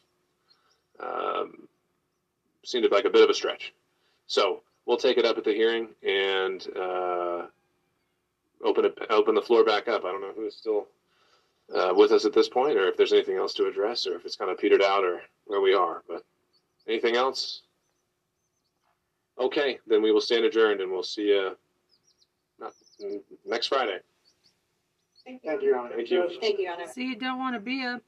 [0.99, 1.67] um,
[2.63, 3.73] seemed like a bit of a stretch.
[4.27, 7.45] So we'll take it up at the hearing and uh,
[8.65, 10.03] open it, open the floor back up.
[10.03, 10.87] I don't know who's still
[11.73, 14.25] uh, with us at this point, or if there's anything else to address, or if
[14.25, 16.03] it's kind of petered out, or where we are.
[16.07, 16.25] But
[16.87, 17.61] anything else?
[19.39, 21.55] Okay, then we will stand adjourned, and we'll see you
[22.59, 22.73] not,
[23.45, 23.99] next Friday.
[25.25, 25.95] Thank you, Your Honor.
[25.95, 26.29] Thank you.
[26.39, 26.87] Thank you, Your Honor.
[26.87, 28.01] See, you don't want to be a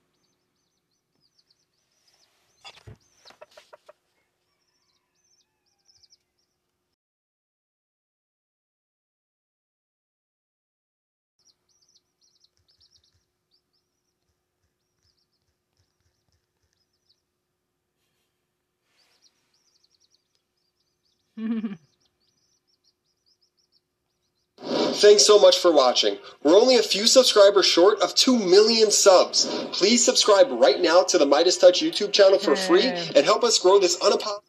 [24.98, 26.18] Thanks so much for watching.
[26.42, 29.46] We're only a few subscribers short of 2 million subs.
[29.72, 33.60] Please subscribe right now to the Midas Touch YouTube channel for free and help us
[33.60, 34.42] grow this unapologetic.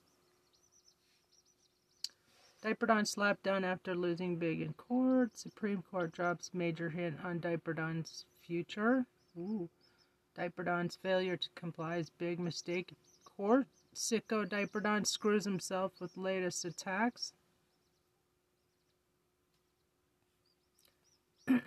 [2.62, 5.37] Diaperdon slapped down after losing big in court.
[5.38, 9.07] Supreme Court drops major hint on Diaperdon's future.
[9.38, 9.68] Ooh.
[10.37, 12.94] Diaperdon's failure to comply is big mistake.
[13.37, 13.66] Court.
[13.98, 17.32] Sicko Diaperdon screws himself with latest attacks.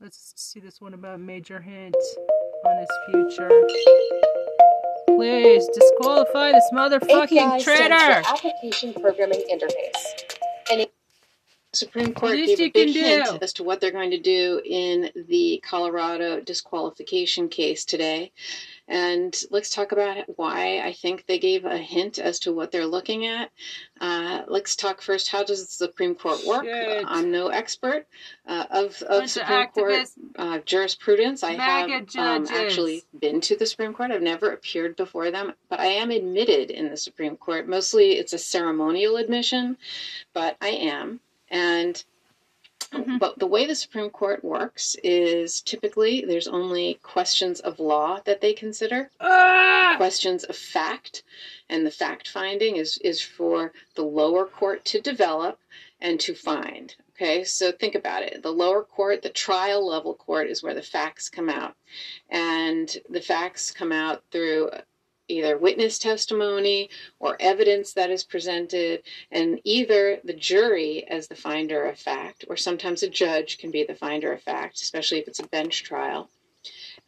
[0.00, 1.94] Let's see this one about Major Hint
[2.64, 3.48] on his future.
[5.06, 8.22] Please disqualify this motherfucking API traitor.
[8.26, 10.25] Application Programming Interface.
[11.76, 13.38] Supreme Court Least gave a big hint do.
[13.42, 18.32] as to what they're going to do in the Colorado disqualification case today.
[18.88, 22.86] And let's talk about why I think they gave a hint as to what they're
[22.86, 23.50] looking at.
[24.00, 26.64] Uh, let's talk first how does the Supreme Court work?
[26.64, 27.04] Shit.
[27.06, 28.06] I'm no expert
[28.46, 31.42] uh, of, of Supreme Court uh, jurisprudence.
[31.42, 34.12] I have um, actually been to the Supreme Court.
[34.12, 37.68] I've never appeared before them, but I am admitted in the Supreme Court.
[37.68, 39.76] Mostly it's a ceremonial admission,
[40.32, 41.20] but I am.
[41.48, 42.02] And
[42.92, 43.18] Mm-hmm.
[43.18, 48.40] but the way the Supreme Court works is typically there's only questions of law that
[48.40, 49.94] they consider, Ah!
[49.96, 51.24] questions of fact,
[51.68, 55.58] and the fact finding is is for the lower court to develop
[56.00, 56.94] and to find.
[57.10, 58.42] Okay, so think about it.
[58.42, 61.74] The lower court, the trial level court, is where the facts come out,
[62.30, 64.70] and the facts come out through
[65.28, 71.84] either witness testimony or evidence that is presented, and either the jury as the finder
[71.84, 75.40] of fact, or sometimes a judge can be the finder of fact, especially if it's
[75.40, 76.28] a bench trial.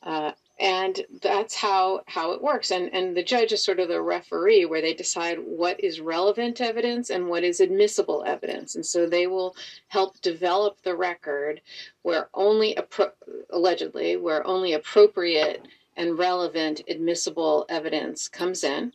[0.03, 4.01] Uh, and that's how how it works and and the judge is sort of the
[4.01, 9.07] referee where they decide what is relevant evidence and what is admissible evidence and so
[9.07, 9.55] they will
[9.87, 11.61] help develop the record
[12.03, 13.13] where only appro-
[13.51, 15.63] allegedly where only appropriate
[15.99, 18.93] and relevant admissible evidence comes in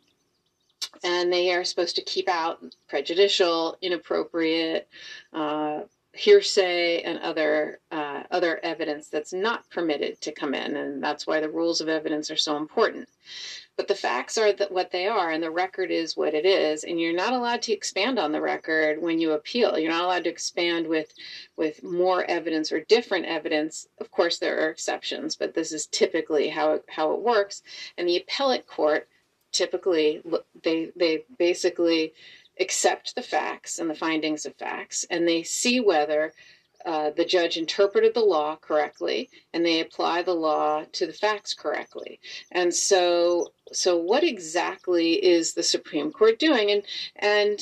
[1.03, 4.87] and they are supposed to keep out prejudicial inappropriate
[5.33, 5.81] uh,
[6.13, 11.39] hearsay and other uh, other evidence that's not permitted to come in, and that's why
[11.39, 13.09] the rules of evidence are so important.
[13.75, 16.83] But the facts are that what they are, and the record is what it is,
[16.83, 19.79] and you're not allowed to expand on the record when you appeal.
[19.79, 21.11] You're not allowed to expand with
[21.55, 23.87] with more evidence or different evidence.
[23.97, 27.63] Of course, there are exceptions, but this is typically how it, how it works.
[27.97, 29.07] And the appellate court
[29.51, 30.21] typically
[30.63, 32.13] they they basically
[32.59, 36.33] accept the facts and the findings of facts, and they see whether
[36.85, 41.53] uh, the judge interpreted the law correctly and they apply the law to the facts
[41.53, 42.19] correctly.
[42.51, 46.71] And so, so what exactly is the Supreme Court doing?
[46.71, 46.83] And
[47.15, 47.59] and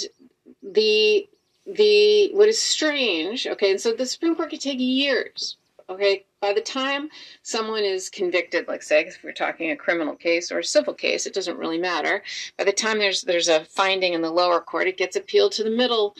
[0.64, 1.28] the
[1.66, 5.58] the what is strange, okay, and so the Supreme Court could take years
[5.92, 7.10] Okay, by the time
[7.44, 11.26] someone is convicted, like say if we're talking a criminal case or a civil case,
[11.26, 12.24] it doesn't really matter.
[12.58, 15.66] By the time there's there's a finding in the lower court, it gets appealed to
[15.66, 16.16] the middle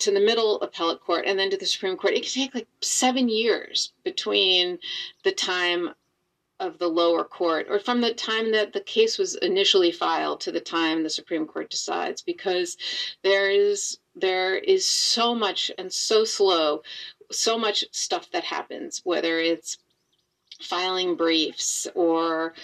[0.00, 2.14] to the middle appellate court and then to the Supreme Court.
[2.14, 4.80] It can take like seven years between
[5.22, 5.90] the time
[6.58, 10.50] of the lower court or from the time that the case was initially filed to
[10.50, 12.76] the time the Supreme Court decides because
[13.22, 16.82] there is there is so much and so slow
[17.38, 19.78] so much stuff that happens, whether it's
[20.60, 22.54] filing briefs or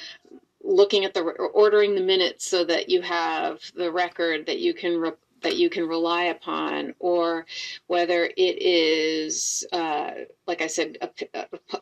[0.63, 4.75] looking at the or ordering the minutes so that you have the record that you
[4.75, 5.13] can re,
[5.43, 7.47] that you can rely upon, or
[7.87, 10.11] whether it is, uh,
[10.47, 10.99] like I said,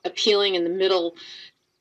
[0.04, 1.16] appealing in the middle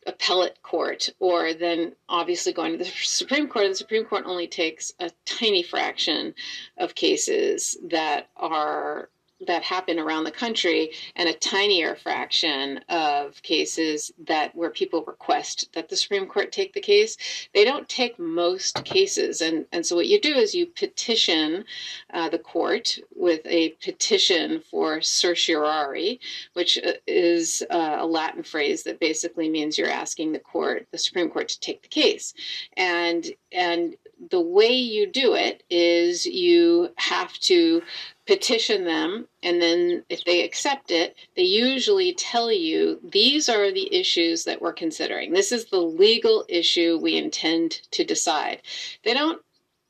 [0.08, 3.66] appellate court, or then obviously going to the Supreme Court.
[3.66, 6.34] And The Supreme Court only takes a tiny fraction
[6.78, 9.10] of cases that are
[9.46, 15.70] that happen around the country and a tinier fraction of cases that where people request
[15.74, 17.18] that the Supreme Court take the case.
[17.54, 19.42] They don't take most cases.
[19.42, 21.66] And, and so what you do is you petition
[22.12, 26.20] uh, the court with a petition for certiorari,
[26.54, 30.98] which uh, is uh, a Latin phrase that basically means you're asking the court, the
[30.98, 32.34] Supreme Court, to take the case.
[32.76, 33.96] And and
[34.32, 37.82] the way you do it is you have to
[38.26, 43.94] petition them and then if they accept it they usually tell you these are the
[43.96, 45.32] issues that we're considering.
[45.32, 48.62] This is the legal issue we intend to decide.
[49.06, 49.42] They don't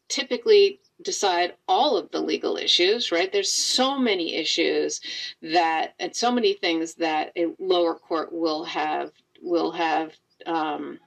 [0.07, 3.31] typically decide all of the legal issues right?
[3.31, 5.01] There's so many issues
[5.41, 9.11] that and so many things that a lower court will have
[9.41, 10.13] will have
[10.45, 10.99] um,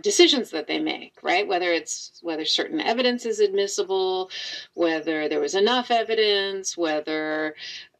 [0.00, 1.46] decisions that they make, right?
[1.46, 4.30] Whether it's whether certain evidence is admissible,
[4.74, 7.54] whether there was enough evidence, whether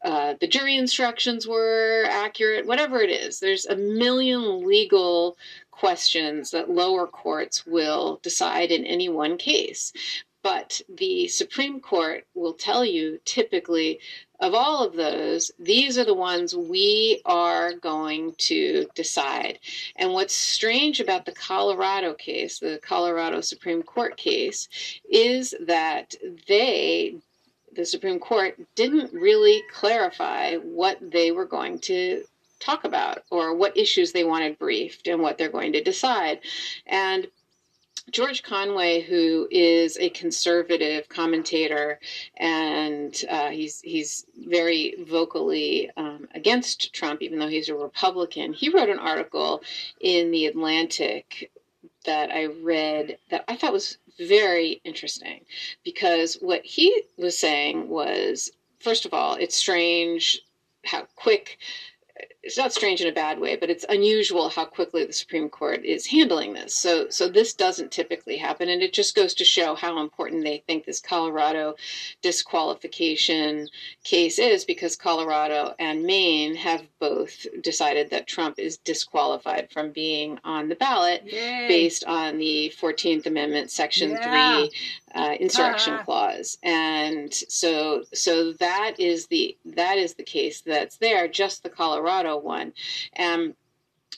[0.05, 3.39] uh, the jury instructions were accurate, whatever it is.
[3.41, 5.37] There's a million legal
[5.71, 9.93] questions that lower courts will decide in any one case.
[10.43, 14.01] But the Supreme Court will tell you typically
[14.41, 19.61] of all of those, these are the ones we are going to decide.
[19.95, 24.69] And what's strange about the Colorado case, the Colorado Supreme Court case,
[25.09, 26.17] is that
[26.49, 27.17] they
[27.75, 32.23] the Supreme Court didn't really clarify what they were going to
[32.61, 36.41] talk about or what issues they wanted briefed and what they're going to decide.
[36.87, 37.29] And
[38.11, 42.01] George Conway, who is a conservative commentator,
[42.37, 48.53] and uh, he's he's very vocally um, against Trump, even though he's a Republican.
[48.53, 49.63] He wrote an article
[50.01, 51.51] in the Atlantic
[52.05, 55.45] that I read that I thought was very interesting
[55.85, 58.51] because what he was saying was,
[58.81, 60.43] first of all, it's strange
[60.85, 61.59] how quick
[62.43, 65.85] it's not strange in a bad way, but it's unusual how quickly the Supreme Court
[65.85, 66.77] is handling this.
[66.77, 70.65] So, so this doesn't typically happen, and it just goes to show how important they
[70.67, 71.77] think this Colorado
[72.21, 73.69] disqualification
[74.03, 80.39] case is, because Colorado and Maine have both decided that Trump is disqualified from being
[80.43, 81.69] on the ballot Yay.
[81.69, 84.63] based on the Fourteenth Amendment, Section Yeah.
[84.63, 84.73] Three
[85.15, 86.05] uh, insurrection Uh-huh.
[86.05, 91.71] clause, and so so that is the that is the case that's there, just the
[91.71, 92.73] Colorado one,
[93.15, 93.55] and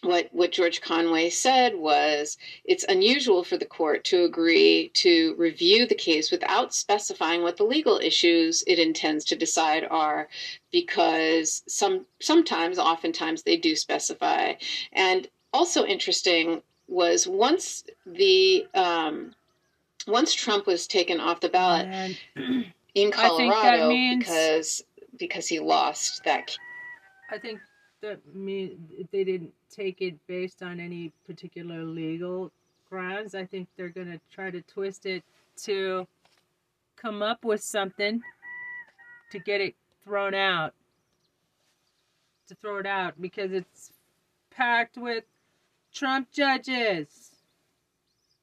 [0.03, 5.86] what what George Conway said was it's unusual for the court to agree to review
[5.86, 10.28] the case without specifying what the legal issues it intends to decide are
[10.70, 14.55] because some sometimes oftentimes they do specify.
[14.92, 19.32] And also interesting was once the um,
[20.07, 22.16] once Trump was taken off the ballot
[22.94, 24.84] in Colorado means- because
[25.18, 26.57] because he lost that
[27.30, 27.61] I think
[28.00, 32.52] that mean they didn't take it based on any particular legal
[32.90, 33.34] grounds.
[33.34, 35.24] I think they're gonna try to twist it
[35.62, 36.07] to
[36.96, 38.22] come up with something
[39.32, 39.74] to get it
[40.05, 40.74] thrown out.
[42.48, 43.92] To throw it out because it's
[44.50, 45.24] packed with
[45.92, 47.30] Trump judges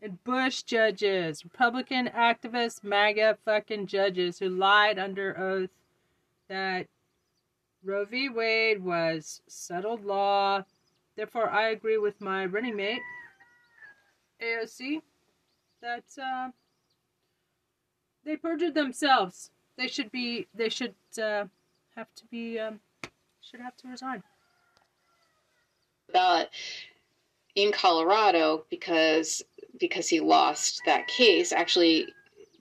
[0.01, 5.69] and Bush judges, Republican activists, MAGA fucking judges who lied under oath
[6.47, 6.87] that
[7.83, 8.29] Roe v.
[8.29, 10.63] Wade was settled law.
[11.15, 13.01] Therefore, I agree with my running mate,
[14.41, 15.01] AOC,
[15.81, 16.49] that uh,
[18.25, 19.51] they perjured themselves.
[19.77, 20.47] They should be.
[20.53, 21.45] They should uh,
[21.95, 22.59] have to be.
[22.59, 22.79] Um,
[23.41, 24.23] should have to resign.
[26.13, 26.49] ballot
[27.55, 29.43] in Colorado because
[29.79, 31.51] because he lost that case.
[31.51, 32.07] Actually,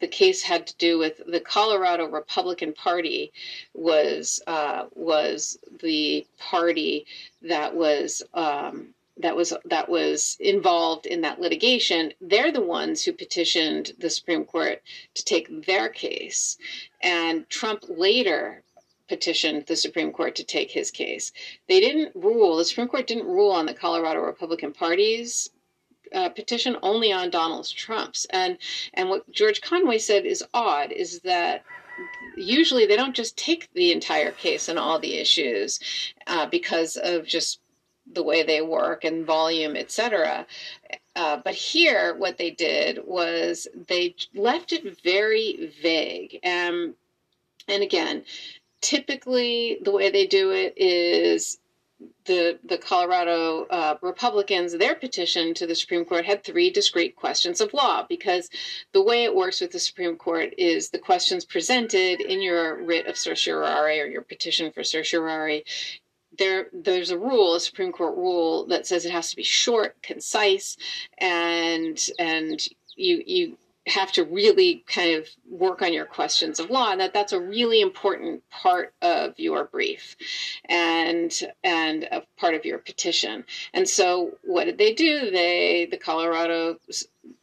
[0.01, 3.33] the case had to do with the Colorado Republican Party
[3.75, 7.07] was uh, was the party
[7.43, 8.23] that was.
[8.35, 14.09] Um, that was that was involved in that litigation they're the ones who petitioned the
[14.09, 14.81] supreme court
[15.15, 16.57] to take their case
[17.03, 18.63] and trump later
[19.11, 21.33] petitioned the supreme court to take his case
[21.69, 25.51] they didn't rule the supreme court didn't rule on the colorado republican party's
[26.13, 28.27] uh, petition only on Donald Trump's.
[28.31, 28.59] And
[28.95, 31.63] and what George Conway said is odd is that
[32.37, 35.79] usually they don't just take the entire case and all the issues
[36.27, 37.61] uh, because of just
[38.13, 40.47] the way they work and volume, etc.
[41.15, 46.41] Uh, but here, what they did was they left it very vague.
[46.45, 46.95] Um,
[47.69, 48.25] and again,
[48.81, 51.59] typically the way they do it is
[52.25, 57.61] the the Colorado uh, Republicans, their petition to the Supreme Court had three discrete questions
[57.61, 58.49] of law because
[58.93, 63.07] the way it works with the Supreme Court is the questions presented in your writ
[63.07, 65.65] of certiorari or your petition for certiorari.
[66.39, 70.01] There, there's a rule, a Supreme Court rule that says it has to be short,
[70.03, 70.77] concise,
[71.19, 72.61] and and
[72.97, 77.15] you you have to really kind of work on your questions of law and that
[77.15, 80.17] that's a really important part of your brief
[80.67, 83.45] and and a part of your petition.
[83.73, 85.31] And so what did they do?
[85.31, 86.79] They the colorado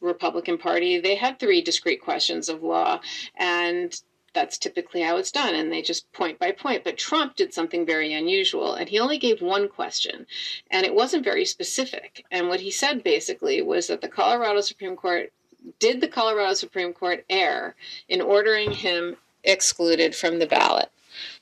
[0.00, 3.00] republican party they had three discrete questions of law
[3.36, 4.00] and
[4.34, 6.84] that's typically how it's done and they just point by point.
[6.84, 10.26] But trump did something very unusual and he only gave one question
[10.70, 12.24] and it wasn't very specific.
[12.30, 15.32] And what he said basically was that the colorado supreme court
[15.78, 17.74] did the Colorado Supreme Court err
[18.08, 20.90] in ordering him excluded from the ballot?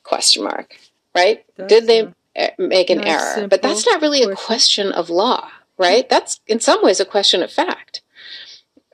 [0.03, 0.77] Question mark.
[1.15, 1.45] Right?
[1.57, 3.49] That's did they a make an error?
[3.49, 4.47] But that's not really a question.
[4.47, 6.09] question of law, right?
[6.09, 8.03] That's in some ways a question of fact.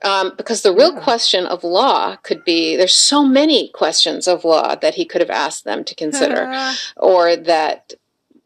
[0.03, 0.99] Um, because the real Yeah.
[1.01, 5.29] question of law could be there's so many questions of law that he could have
[5.29, 6.51] asked them to consider
[6.97, 7.93] or that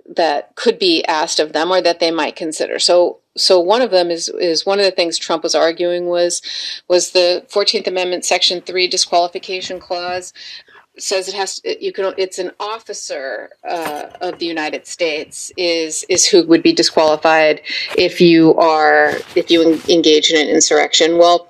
[0.05, 2.77] that could be asked of them or that they might consider.
[2.79, 6.41] So so one of them is is one of the things Trump was arguing was
[6.87, 10.33] was the 14th Amendment section 3 disqualification clause
[10.99, 16.25] says it has you can it's an officer uh, of the United States is is
[16.25, 17.61] who would be disqualified
[17.97, 21.17] if you are if you engage in an insurrection.
[21.17, 21.47] Well,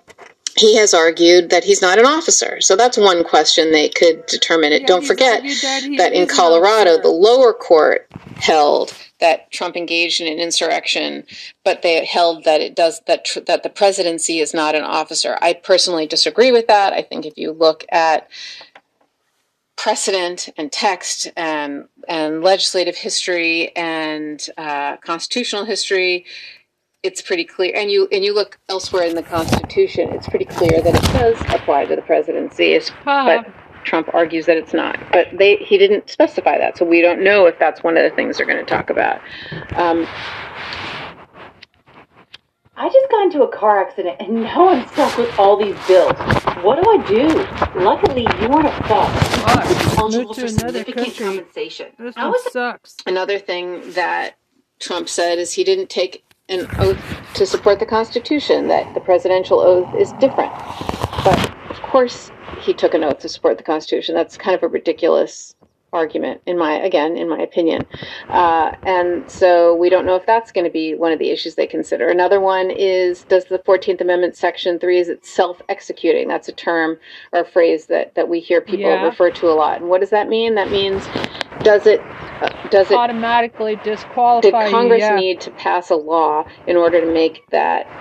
[0.58, 2.60] he has argued that he's not an officer.
[2.62, 4.82] So that's one question they could determine it.
[4.82, 10.32] Yeah, Don't forget that that in Colorado, the lower court held that Trump engaged in
[10.32, 11.24] an insurrection,
[11.64, 15.38] but they held that it does that tr- that the presidency is not an officer.
[15.42, 16.94] I personally disagree with that.
[16.94, 18.30] I think if you look at
[19.76, 26.26] precedent and text and and legislative history and uh, constitutional history,
[27.04, 27.74] it's pretty clear.
[27.76, 31.40] And you and you look elsewhere in the Constitution, it's pretty clear that it does
[31.54, 32.74] apply to the presidency.
[32.74, 32.92] It's,
[33.46, 33.54] but
[33.88, 35.00] Trump argues that it's not.
[35.12, 38.16] But they he didn't specify that, so we don't know if that's one of the
[38.16, 39.22] things they're going to talk about.
[39.76, 40.06] Um,
[42.80, 46.14] I just got into a car accident and now I'm stuck with all these bills.
[46.64, 47.80] What do I do?
[47.82, 49.10] Luckily, you aren't at fault.
[49.10, 49.98] Fuck.
[49.98, 51.26] Eligible Move to for another significant country.
[51.26, 51.88] compensation.
[51.98, 52.52] This How one it?
[52.54, 52.98] sucks.
[53.08, 54.36] another thing that
[54.80, 57.02] Trump said is he didn't take an oath
[57.34, 60.54] to support the Constitution, that the presidential oath is different.
[61.24, 64.16] But of course, he took an oath to support the Constitution.
[64.16, 65.56] That's kind of a ridiculous
[65.94, 67.86] argument in my again in my opinion
[68.30, 71.56] uh, and so we don't know if that's going to be one of the issues
[71.56, 76.50] they consider another one is does the 14th amendment section 3 is it self-executing that's
[76.50, 76.98] a term
[77.32, 79.04] or a phrase that that we hear people Yeah.
[79.06, 81.10] refer to a lot and what does that mean that means
[81.64, 82.02] does it
[82.42, 85.16] uh, does it automatically disqualify did you, congress yeah.
[85.16, 87.94] need to pass a law in order to make that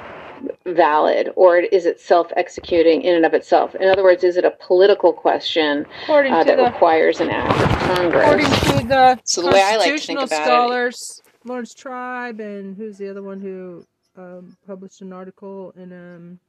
[0.67, 3.75] valid or is it self-executing in and of itself?
[3.77, 7.31] In other words is it a political question According uh, to that the- requires an
[7.31, 8.25] act of congress?
[8.25, 8.47] According
[8.83, 12.41] to the So the way I like to think constitutional about it- scholars, Laurence Tribe,
[12.41, 16.41] and who's the other one who um, published an article in um,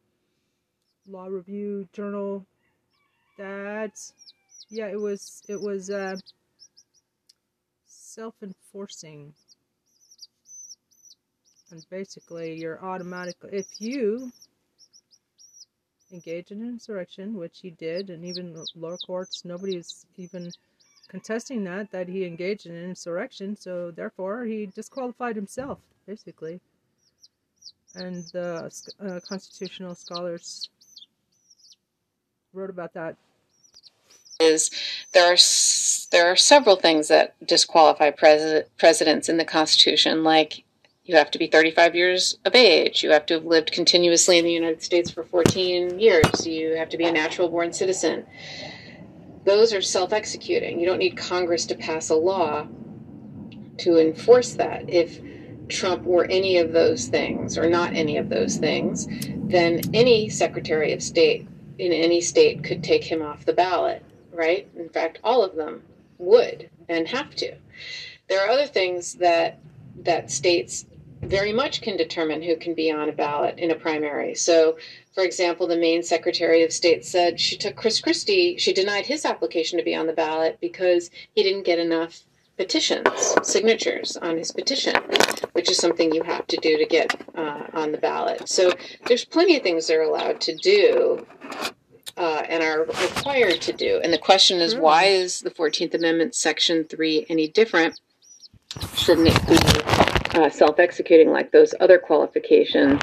[1.08, 2.46] Law Review Journal?
[3.38, 3.92] That,
[4.70, 6.16] yeah, it was it was uh,
[7.86, 9.34] self-enforcing,
[11.72, 14.32] and basically you're automatically if you
[16.12, 20.52] engage in insurrection, which he did, and even the lower courts, nobody is even
[21.08, 23.56] contesting that that he engaged in an insurrection.
[23.56, 26.60] So therefore, he disqualified himself, basically.
[27.96, 30.70] And the uh, constitutional scholars
[32.54, 33.18] wrote about that.
[34.40, 34.72] is
[35.14, 35.38] there are
[36.12, 40.64] there are several things that disqualify pres- presidents in the Constitution, like
[41.08, 44.44] you have to be 35 years of age, you have to have lived continuously in
[44.44, 48.26] the United States for 14 years, you have to be a natural born citizen.
[49.46, 50.80] Those are self executing.
[50.80, 52.68] You don't need Congress to pass a law
[53.78, 54.90] to enforce that.
[54.90, 55.22] If
[55.70, 59.08] Trump were any of those things or not any of those things,
[59.50, 61.48] then any Secretary of State
[61.80, 64.04] in any state could take him off the ballot,
[64.34, 64.68] right?
[64.76, 65.84] In fact, all of them
[66.18, 67.56] would and have to.
[68.28, 69.60] There are other things that
[70.04, 70.86] that states
[71.22, 74.36] very much can determine who can be on a ballot in a primary.
[74.36, 74.78] So,
[75.14, 79.26] for example, the Maine Secretary of State said she took Chris Christie, she denied his
[79.26, 82.24] application to be on the ballot because he didn't get enough
[82.58, 84.96] petitions, signatures on his petition,
[85.54, 88.50] which is something you have to do to get uh, on the ballot.
[88.50, 88.72] So
[89.06, 91.26] there's plenty of things they're allowed to do
[92.18, 94.02] uh, and are required to do.
[94.04, 98.00] And the question is, why is the 14th Amendment, Section 3, any different?
[98.96, 100.07] Shouldn't it be
[100.38, 103.02] uh, self executing like those other qualifications?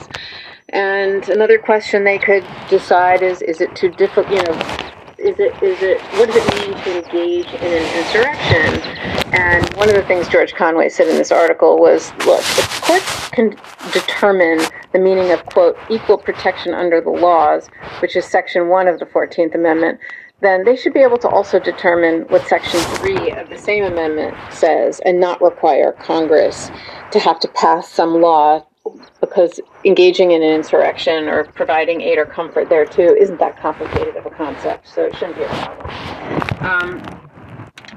[0.71, 4.85] And another question they could decide is is it too difficult, you know,
[5.19, 9.15] is it is it what does it mean to engage in an insurrection?
[9.35, 13.29] And one of the things George Conway said in this article was, look, if courts
[13.31, 13.51] can
[13.93, 14.61] determine
[14.93, 17.69] the meaning of quote equal protection under the laws,
[18.01, 19.99] which is section 1 of the 14th amendment,
[20.45, 24.37] then they should be able to also determine what section 3 of the same amendment
[24.53, 26.71] says and not require Congress
[27.11, 28.65] to have to pass some law
[29.21, 34.17] because engaging in an insurrection or providing aid or comfort there too isn't that complicated
[34.17, 36.61] of a concept, so it shouldn't be a problem.
[36.61, 37.21] Um,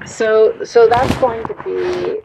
[0.06, 2.20] so, so that's going to be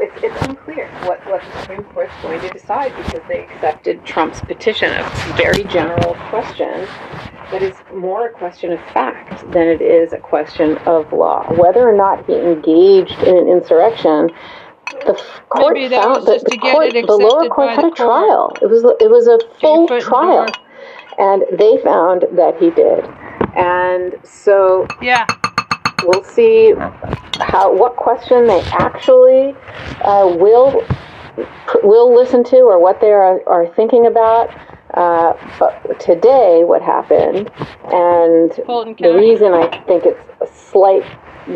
[0.00, 4.40] it's, it's unclear what, what the Supreme Court's going to decide because they accepted Trump's
[4.40, 6.86] petition, a very general question
[7.50, 11.50] that is more a question of fact than it is a question of law.
[11.54, 14.30] Whether or not he engaged in an insurrection,
[15.06, 17.84] the court Maybe that found that the, to get court, it the lower court had
[17.84, 18.56] a trial.
[18.60, 20.46] It was it was a full foot in the trial,
[21.18, 23.04] and they found that he did.
[23.56, 25.26] And so Yeah.
[26.04, 26.74] we'll see
[27.40, 29.54] how what question they actually
[30.02, 30.84] uh, will
[31.82, 34.50] will listen to or what they are, are thinking about.
[34.94, 37.50] Uh, but today, what happened,
[37.92, 38.50] and
[38.98, 41.04] the reason I think it's a slight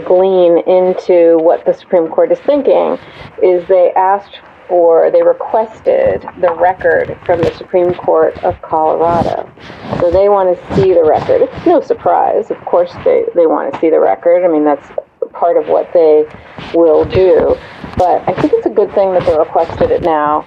[0.07, 2.99] glean into what the Supreme Court is thinking
[3.43, 9.51] is they asked for, they requested the record from the Supreme Court of Colorado.
[10.01, 11.43] So they want to see the record.
[11.43, 14.45] It's no surprise, of course, they, they want to see the record.
[14.45, 14.89] I mean, that's
[15.33, 16.27] part of what they
[16.75, 17.57] will do.
[17.97, 20.47] But I think it's a good thing that they requested it now.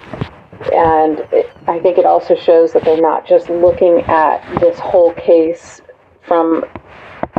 [0.72, 5.12] And it, I think it also shows that they're not just looking at this whole
[5.14, 5.80] case
[6.22, 6.64] from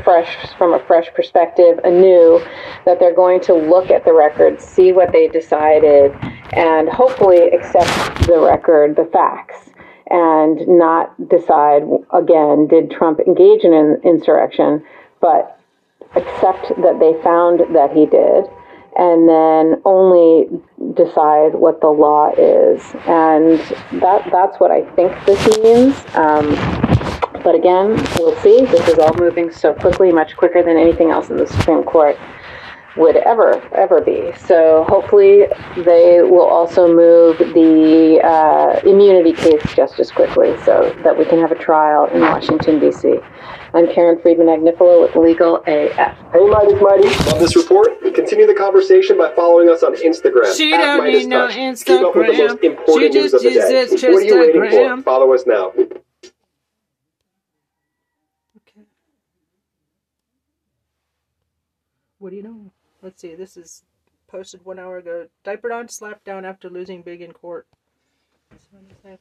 [0.03, 2.39] fresh from a fresh perspective anew
[2.85, 6.13] that they're going to look at the record see what they decided
[6.53, 9.71] and hopefully accept the record the facts
[10.11, 14.83] and not decide again did trump engage in an insurrection
[15.19, 15.59] but
[16.15, 18.45] accept that they found that he did
[18.97, 20.47] and then only
[20.93, 23.59] decide what the law is and
[24.01, 26.55] that that's what i think this means um,
[27.47, 28.65] but again, we'll see.
[28.65, 32.17] This is all moving so quickly, much quicker than anything else in the Supreme Court.
[32.97, 34.31] Would ever ever be.
[34.47, 35.45] So hopefully
[35.77, 41.39] they will also move the uh, immunity case just as quickly, so that we can
[41.39, 43.17] have a trial in Washington D.C.
[43.73, 46.17] I'm Karen Friedman Agnifilo with Legal AF.
[46.33, 47.07] Hey, Midas Mighty.
[47.29, 48.01] Love this report?
[48.15, 50.55] Continue the conversation by following us on Instagram.
[50.57, 51.85] She don't Midas need no Touch.
[51.85, 52.63] Keep up with the most Instagram.
[52.63, 53.81] important She news just of the day.
[53.81, 55.01] uses What are you waiting for?
[55.03, 55.67] Follow us now.
[58.57, 58.81] Okay.
[62.17, 62.71] What do you know?
[63.07, 63.35] Let's see.
[63.35, 63.83] This is
[64.27, 65.27] posted one hour ago.
[65.45, 67.65] Diaperdon slapped down after losing big in court.
[68.51, 69.17] That's what I.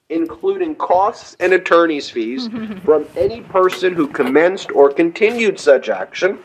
[0.10, 2.50] including costs and attorney's fees,
[2.84, 6.40] from any person who commenced or continued such action,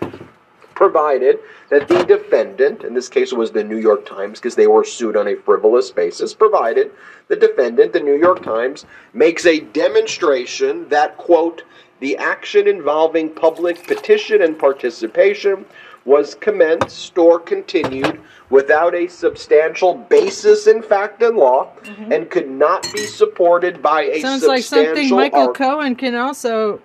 [0.75, 1.39] provided
[1.71, 4.85] that the defendant, in this case it was the New York Times because they were
[4.85, 6.91] sued on a frivolous basis, provided
[7.29, 8.85] the defendant, the New York Times,
[9.15, 11.63] makes a demonstration that, quote,
[12.01, 15.65] the action involving public petition and participation
[16.05, 22.13] was commenced or continued without a substantial basis in fact and law mm-hmm.
[22.13, 26.81] and could not be supported by a Sounds like something Michael ar- Cohen can also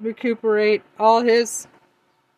[0.00, 1.68] recuperate all his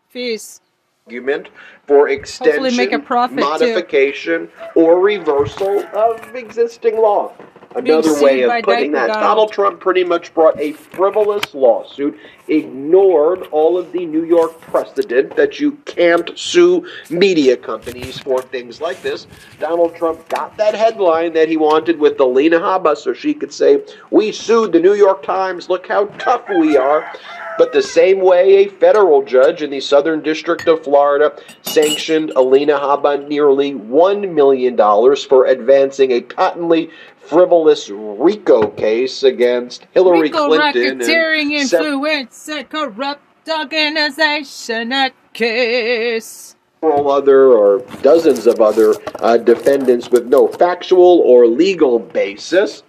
[0.09, 0.61] fees.
[1.07, 1.49] argument
[1.87, 3.45] for extension, make a profit, too.
[3.45, 7.33] modification, or reversal of existing law.
[7.79, 9.23] Another way of putting that, Donald.
[9.23, 12.19] Donald Trump pretty much brought a frivolous lawsuit,
[12.49, 18.81] ignored all of the New York precedent that you can't sue media companies for things
[18.81, 19.27] like this.
[19.61, 23.83] Donald Trump got that headline that he wanted with Alina Habba so she could say,
[24.11, 27.11] We sued the New York Times, look how tough we are.
[27.59, 32.79] But the same way a federal judge in the Southern District of Florida sanctioned Alina
[32.79, 36.89] Habba nearly $1 million for advancing a patently
[37.29, 40.99] frivolous RICO case against Hillary Rico Clinton.
[40.99, 46.57] racketeering, and influence, corrupt organization at case.
[46.81, 52.83] several other or dozens of other uh, defendants with no factual or legal basis.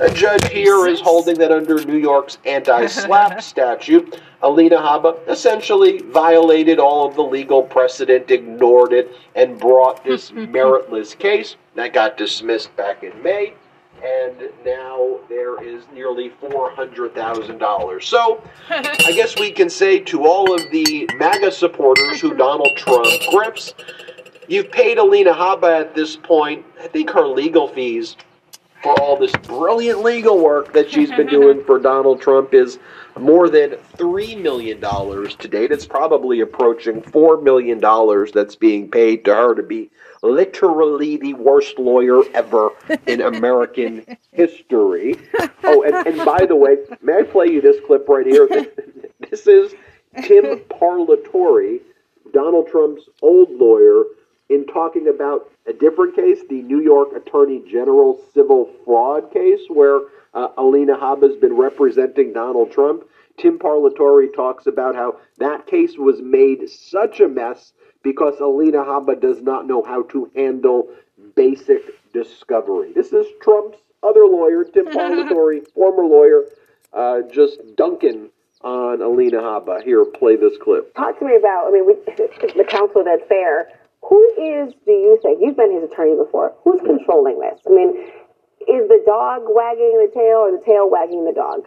[0.00, 6.00] A judge here is holding that under New York's anti slap statute, Alina Habba essentially
[6.02, 12.16] violated all of the legal precedent, ignored it, and brought this meritless case that got
[12.16, 13.54] dismissed back in May.
[14.04, 18.02] And now there is nearly $400,000.
[18.02, 23.06] So, I guess we can say to all of the MAGA supporters who Donald Trump
[23.30, 23.74] grips,
[24.48, 28.16] you've paid Alina Habba at this point, I think her legal fees
[28.82, 32.78] for all this brilliant legal work that she's been doing for Donald Trump is
[33.18, 35.70] more than $3 million to date.
[35.70, 37.80] It's probably approaching $4 million
[38.32, 39.90] that's being paid to her to be
[40.22, 42.70] literally the worst lawyer ever
[43.06, 45.16] in American history.
[45.64, 48.48] Oh, and, and by the way, may I play you this clip right here?
[49.30, 49.74] This is
[50.22, 51.80] Tim Parlatore,
[52.32, 54.04] Donald Trump's old lawyer,
[54.48, 60.00] in talking about a different case, the New York Attorney General civil fraud case, where
[60.34, 63.04] uh, Alina Habba has been representing Donald Trump.
[63.38, 67.72] Tim Parlatore talks about how that case was made such a mess
[68.02, 70.88] because Alina Habba does not know how to handle
[71.34, 71.82] basic
[72.12, 72.92] discovery.
[72.92, 76.44] This is Trump's other lawyer, Tim Parlatore, former lawyer,
[76.92, 78.30] uh, just dunking
[78.62, 79.82] on Alina Habba.
[79.82, 80.94] Here, play this clip.
[80.94, 81.94] Talk to me about, I mean, we,
[82.56, 83.68] the counsel that's there.
[84.02, 87.60] Who is, do you think, you've been his attorney before, who's controlling this?
[87.66, 87.90] I mean,
[88.66, 91.66] is the dog wagging the tail or the tail wagging the dog?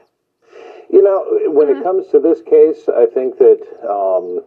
[0.90, 4.44] You know, when it comes to this case, I think that um,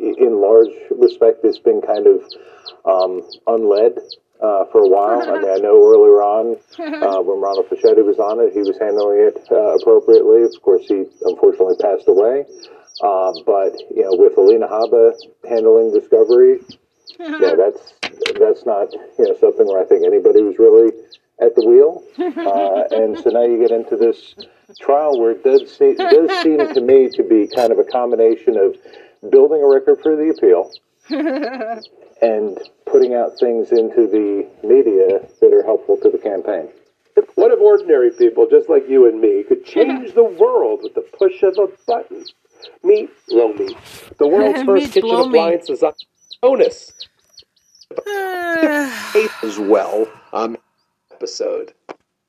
[0.00, 2.24] in large respect, it's been kind of
[2.84, 3.98] um, unled
[4.40, 5.22] uh, for a while.
[5.22, 8.78] I mean, I know earlier on uh, when Ronald Fischetti was on it, he was
[8.80, 10.42] handling it uh, appropriately.
[10.42, 12.46] Of course, he unfortunately passed away.
[13.00, 15.12] Uh, but you know, with Alina Habba
[15.48, 16.60] handling discovery,
[17.18, 17.94] yeah, that's
[18.38, 20.92] that's not you know something where I think anybody was really
[21.40, 22.02] at the wheel.
[22.18, 24.34] Uh, and so now you get into this
[24.78, 28.56] trial where it does seem, does seem to me to be kind of a combination
[28.58, 28.76] of
[29.28, 30.70] building a record for the appeal
[32.22, 36.68] and putting out things into the media that are helpful to the campaign.
[37.34, 41.02] What if ordinary people, just like you and me, could change the world with the
[41.02, 42.24] push of a button?
[42.82, 43.76] Meet Lomi,
[44.18, 45.38] the world's first Meet kitchen Lomi.
[45.38, 45.92] appliances on
[46.42, 46.92] bonus.
[48.06, 50.56] as well, um,
[51.10, 51.72] episode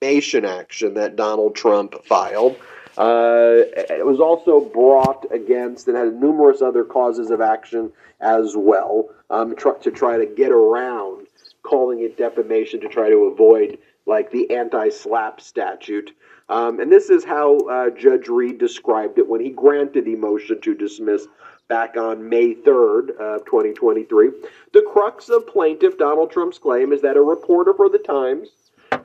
[0.02, 2.58] nation action that Donald Trump filed.
[2.98, 9.10] Uh, it was also brought against and had numerous other causes of action as well
[9.30, 11.28] um, tr- to try to get around
[11.64, 16.12] calling it defamation to try to avoid like the anti-slap statute.
[16.50, 20.60] Um, and this is how uh, Judge Reed described it when he granted the motion
[20.62, 21.28] to dismiss
[21.70, 24.32] back on May 3rd of 2023.
[24.74, 28.50] The crux of plaintiff Donald Trump's claim is that a reporter for the Times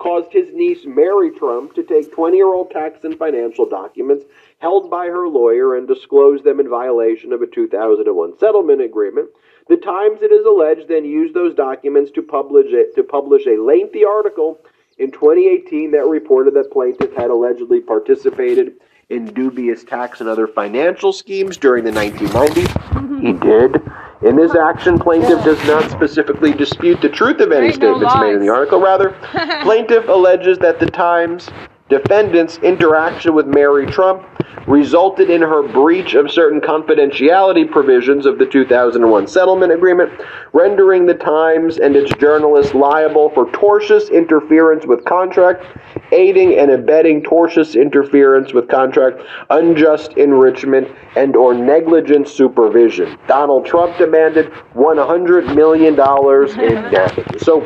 [0.07, 4.25] caused his niece Mary Trump to take 20 year old tax and financial documents
[4.61, 9.29] held by her lawyer and disclose them in violation of a 2001 settlement agreement.
[9.69, 13.61] The Times, it is alleged, then used those documents to publish a, to publish a
[13.61, 14.61] lengthy article
[14.97, 18.75] in 2018 that reported that plaintiff had allegedly participated
[19.11, 23.23] in dubious tax and other financial schemes during the 1990s.
[23.23, 23.83] He did.
[24.23, 28.41] In this action, plaintiff does not specifically dispute the truth of any statements made in
[28.41, 28.81] the article.
[28.81, 29.11] Rather,
[29.63, 31.51] plaintiff alleges that the Times
[31.89, 34.27] defendant's interaction with Mary Trump
[34.67, 40.11] resulted in her breach of certain confidentiality provisions of the 2001 settlement agreement,
[40.53, 45.65] rendering the Times and its journalists liable for tortious interference with contract,
[46.11, 53.17] aiding and abetting tortious interference with contract, unjust enrichment, and or negligent supervision.
[53.29, 55.97] Donald Trump demanded $100 million in
[56.93, 57.43] damages.
[57.43, 57.61] So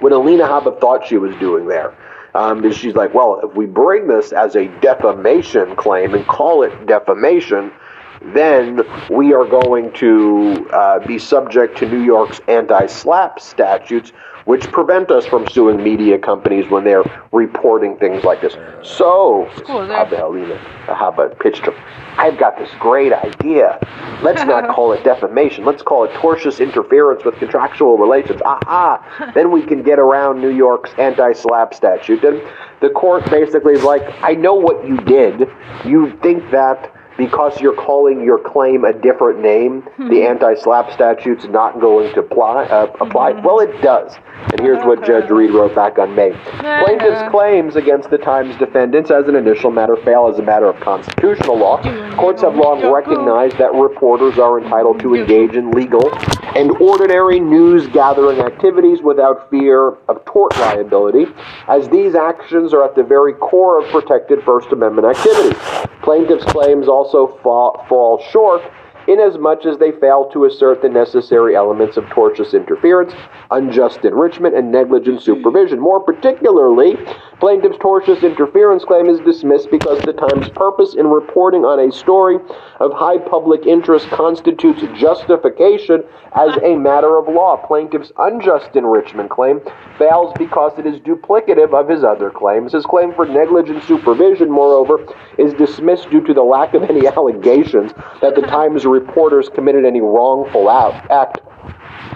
[0.00, 1.96] what Alina Habba thought she was doing there.
[2.36, 6.62] Um, is she's like, well, if we bring this as a defamation claim and call
[6.62, 7.72] it defamation,
[8.34, 14.12] then we are going to uh, be subject to New York's anti-slap statutes,
[14.46, 18.54] which prevent us from suing media companies when they're reporting things like this.
[18.82, 21.74] So, Habba Alina Habba pitched her,
[22.16, 23.78] I've got this great idea.
[24.22, 25.64] Let's not call it defamation.
[25.64, 28.40] Let's call it tortious interference with contractual relations.
[28.42, 29.32] Aha!
[29.34, 32.24] Then we can get around New York's anti-slap statute.
[32.24, 32.40] And
[32.80, 35.48] the court basically is like, I know what you did.
[35.84, 41.80] You think that because you're calling your claim a different name, the anti-slap statute's not
[41.80, 42.64] going to apply.
[42.64, 43.32] Uh, apply.
[43.32, 44.14] Well, it does.
[44.52, 46.32] And here's what Judge Reed wrote back on May.
[46.60, 50.78] Plaintiff's claims against the Times defendants as an initial matter fail as a matter of
[50.80, 51.82] constitutional law.
[52.16, 56.10] Courts have long recognized that reporters are entitled to engage in legal
[56.56, 61.26] and ordinary news gathering activities without fear of tort liability,
[61.68, 65.54] as these actions are at the very core of protected First Amendment activity.
[66.02, 67.05] Plaintiffs' claims also
[67.42, 68.62] fall, fall short
[69.08, 73.12] inasmuch as they fail to assert the necessary elements of tortious interference,
[73.50, 75.78] unjust enrichment, and negligent supervision.
[75.78, 76.96] More particularly,
[77.38, 82.38] Plaintiff's tortious interference claim is dismissed because the Times' purpose in reporting on a story
[82.80, 86.02] of high public interest constitutes justification
[86.34, 87.58] as a matter of law.
[87.58, 89.60] Plaintiff's unjust enrichment claim
[89.98, 92.72] fails because it is duplicative of his other claims.
[92.72, 95.04] His claim for negligent supervision, moreover,
[95.36, 100.00] is dismissed due to the lack of any allegations that the Times reporters committed any
[100.00, 101.45] wrongful act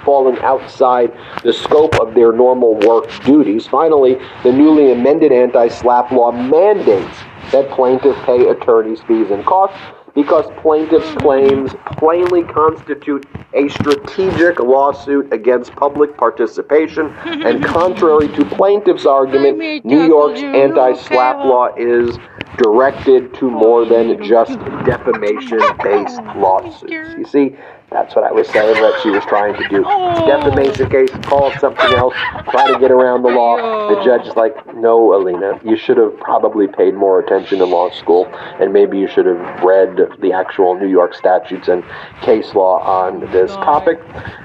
[0.05, 1.12] falling outside
[1.43, 3.66] the scope of their normal work duties.
[3.66, 7.18] Finally, the newly amended anti SLAP law mandates
[7.53, 9.78] that plaintiffs pay attorney's fees and costs
[10.14, 19.07] because plaintiff's claims plainly constitute a strategic lawsuit against public participation, and contrary to plaintiff's
[19.07, 22.18] argument, New York's anti slap law is
[22.59, 26.93] directed to more than just defamation based lawsuits.
[27.16, 27.57] You see,
[27.91, 29.82] that's what I was saying that she was trying to do.
[29.82, 32.14] Defamation case, call it something else,
[32.51, 33.95] try to get around the law.
[33.95, 37.91] The judge is like, no, Alina, you should have probably paid more attention in law
[37.91, 38.26] school,
[38.61, 41.82] and maybe you should have read the actual New York statutes and
[42.22, 44.01] case law on this topic.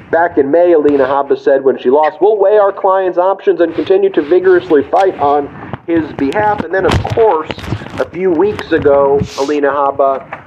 [0.09, 3.75] Back in May, Alina Habba said when she lost, we'll weigh our client's options and
[3.75, 5.47] continue to vigorously fight on
[5.85, 6.63] his behalf.
[6.63, 7.51] And then, of course,
[7.99, 10.45] a few weeks ago, Alina Habba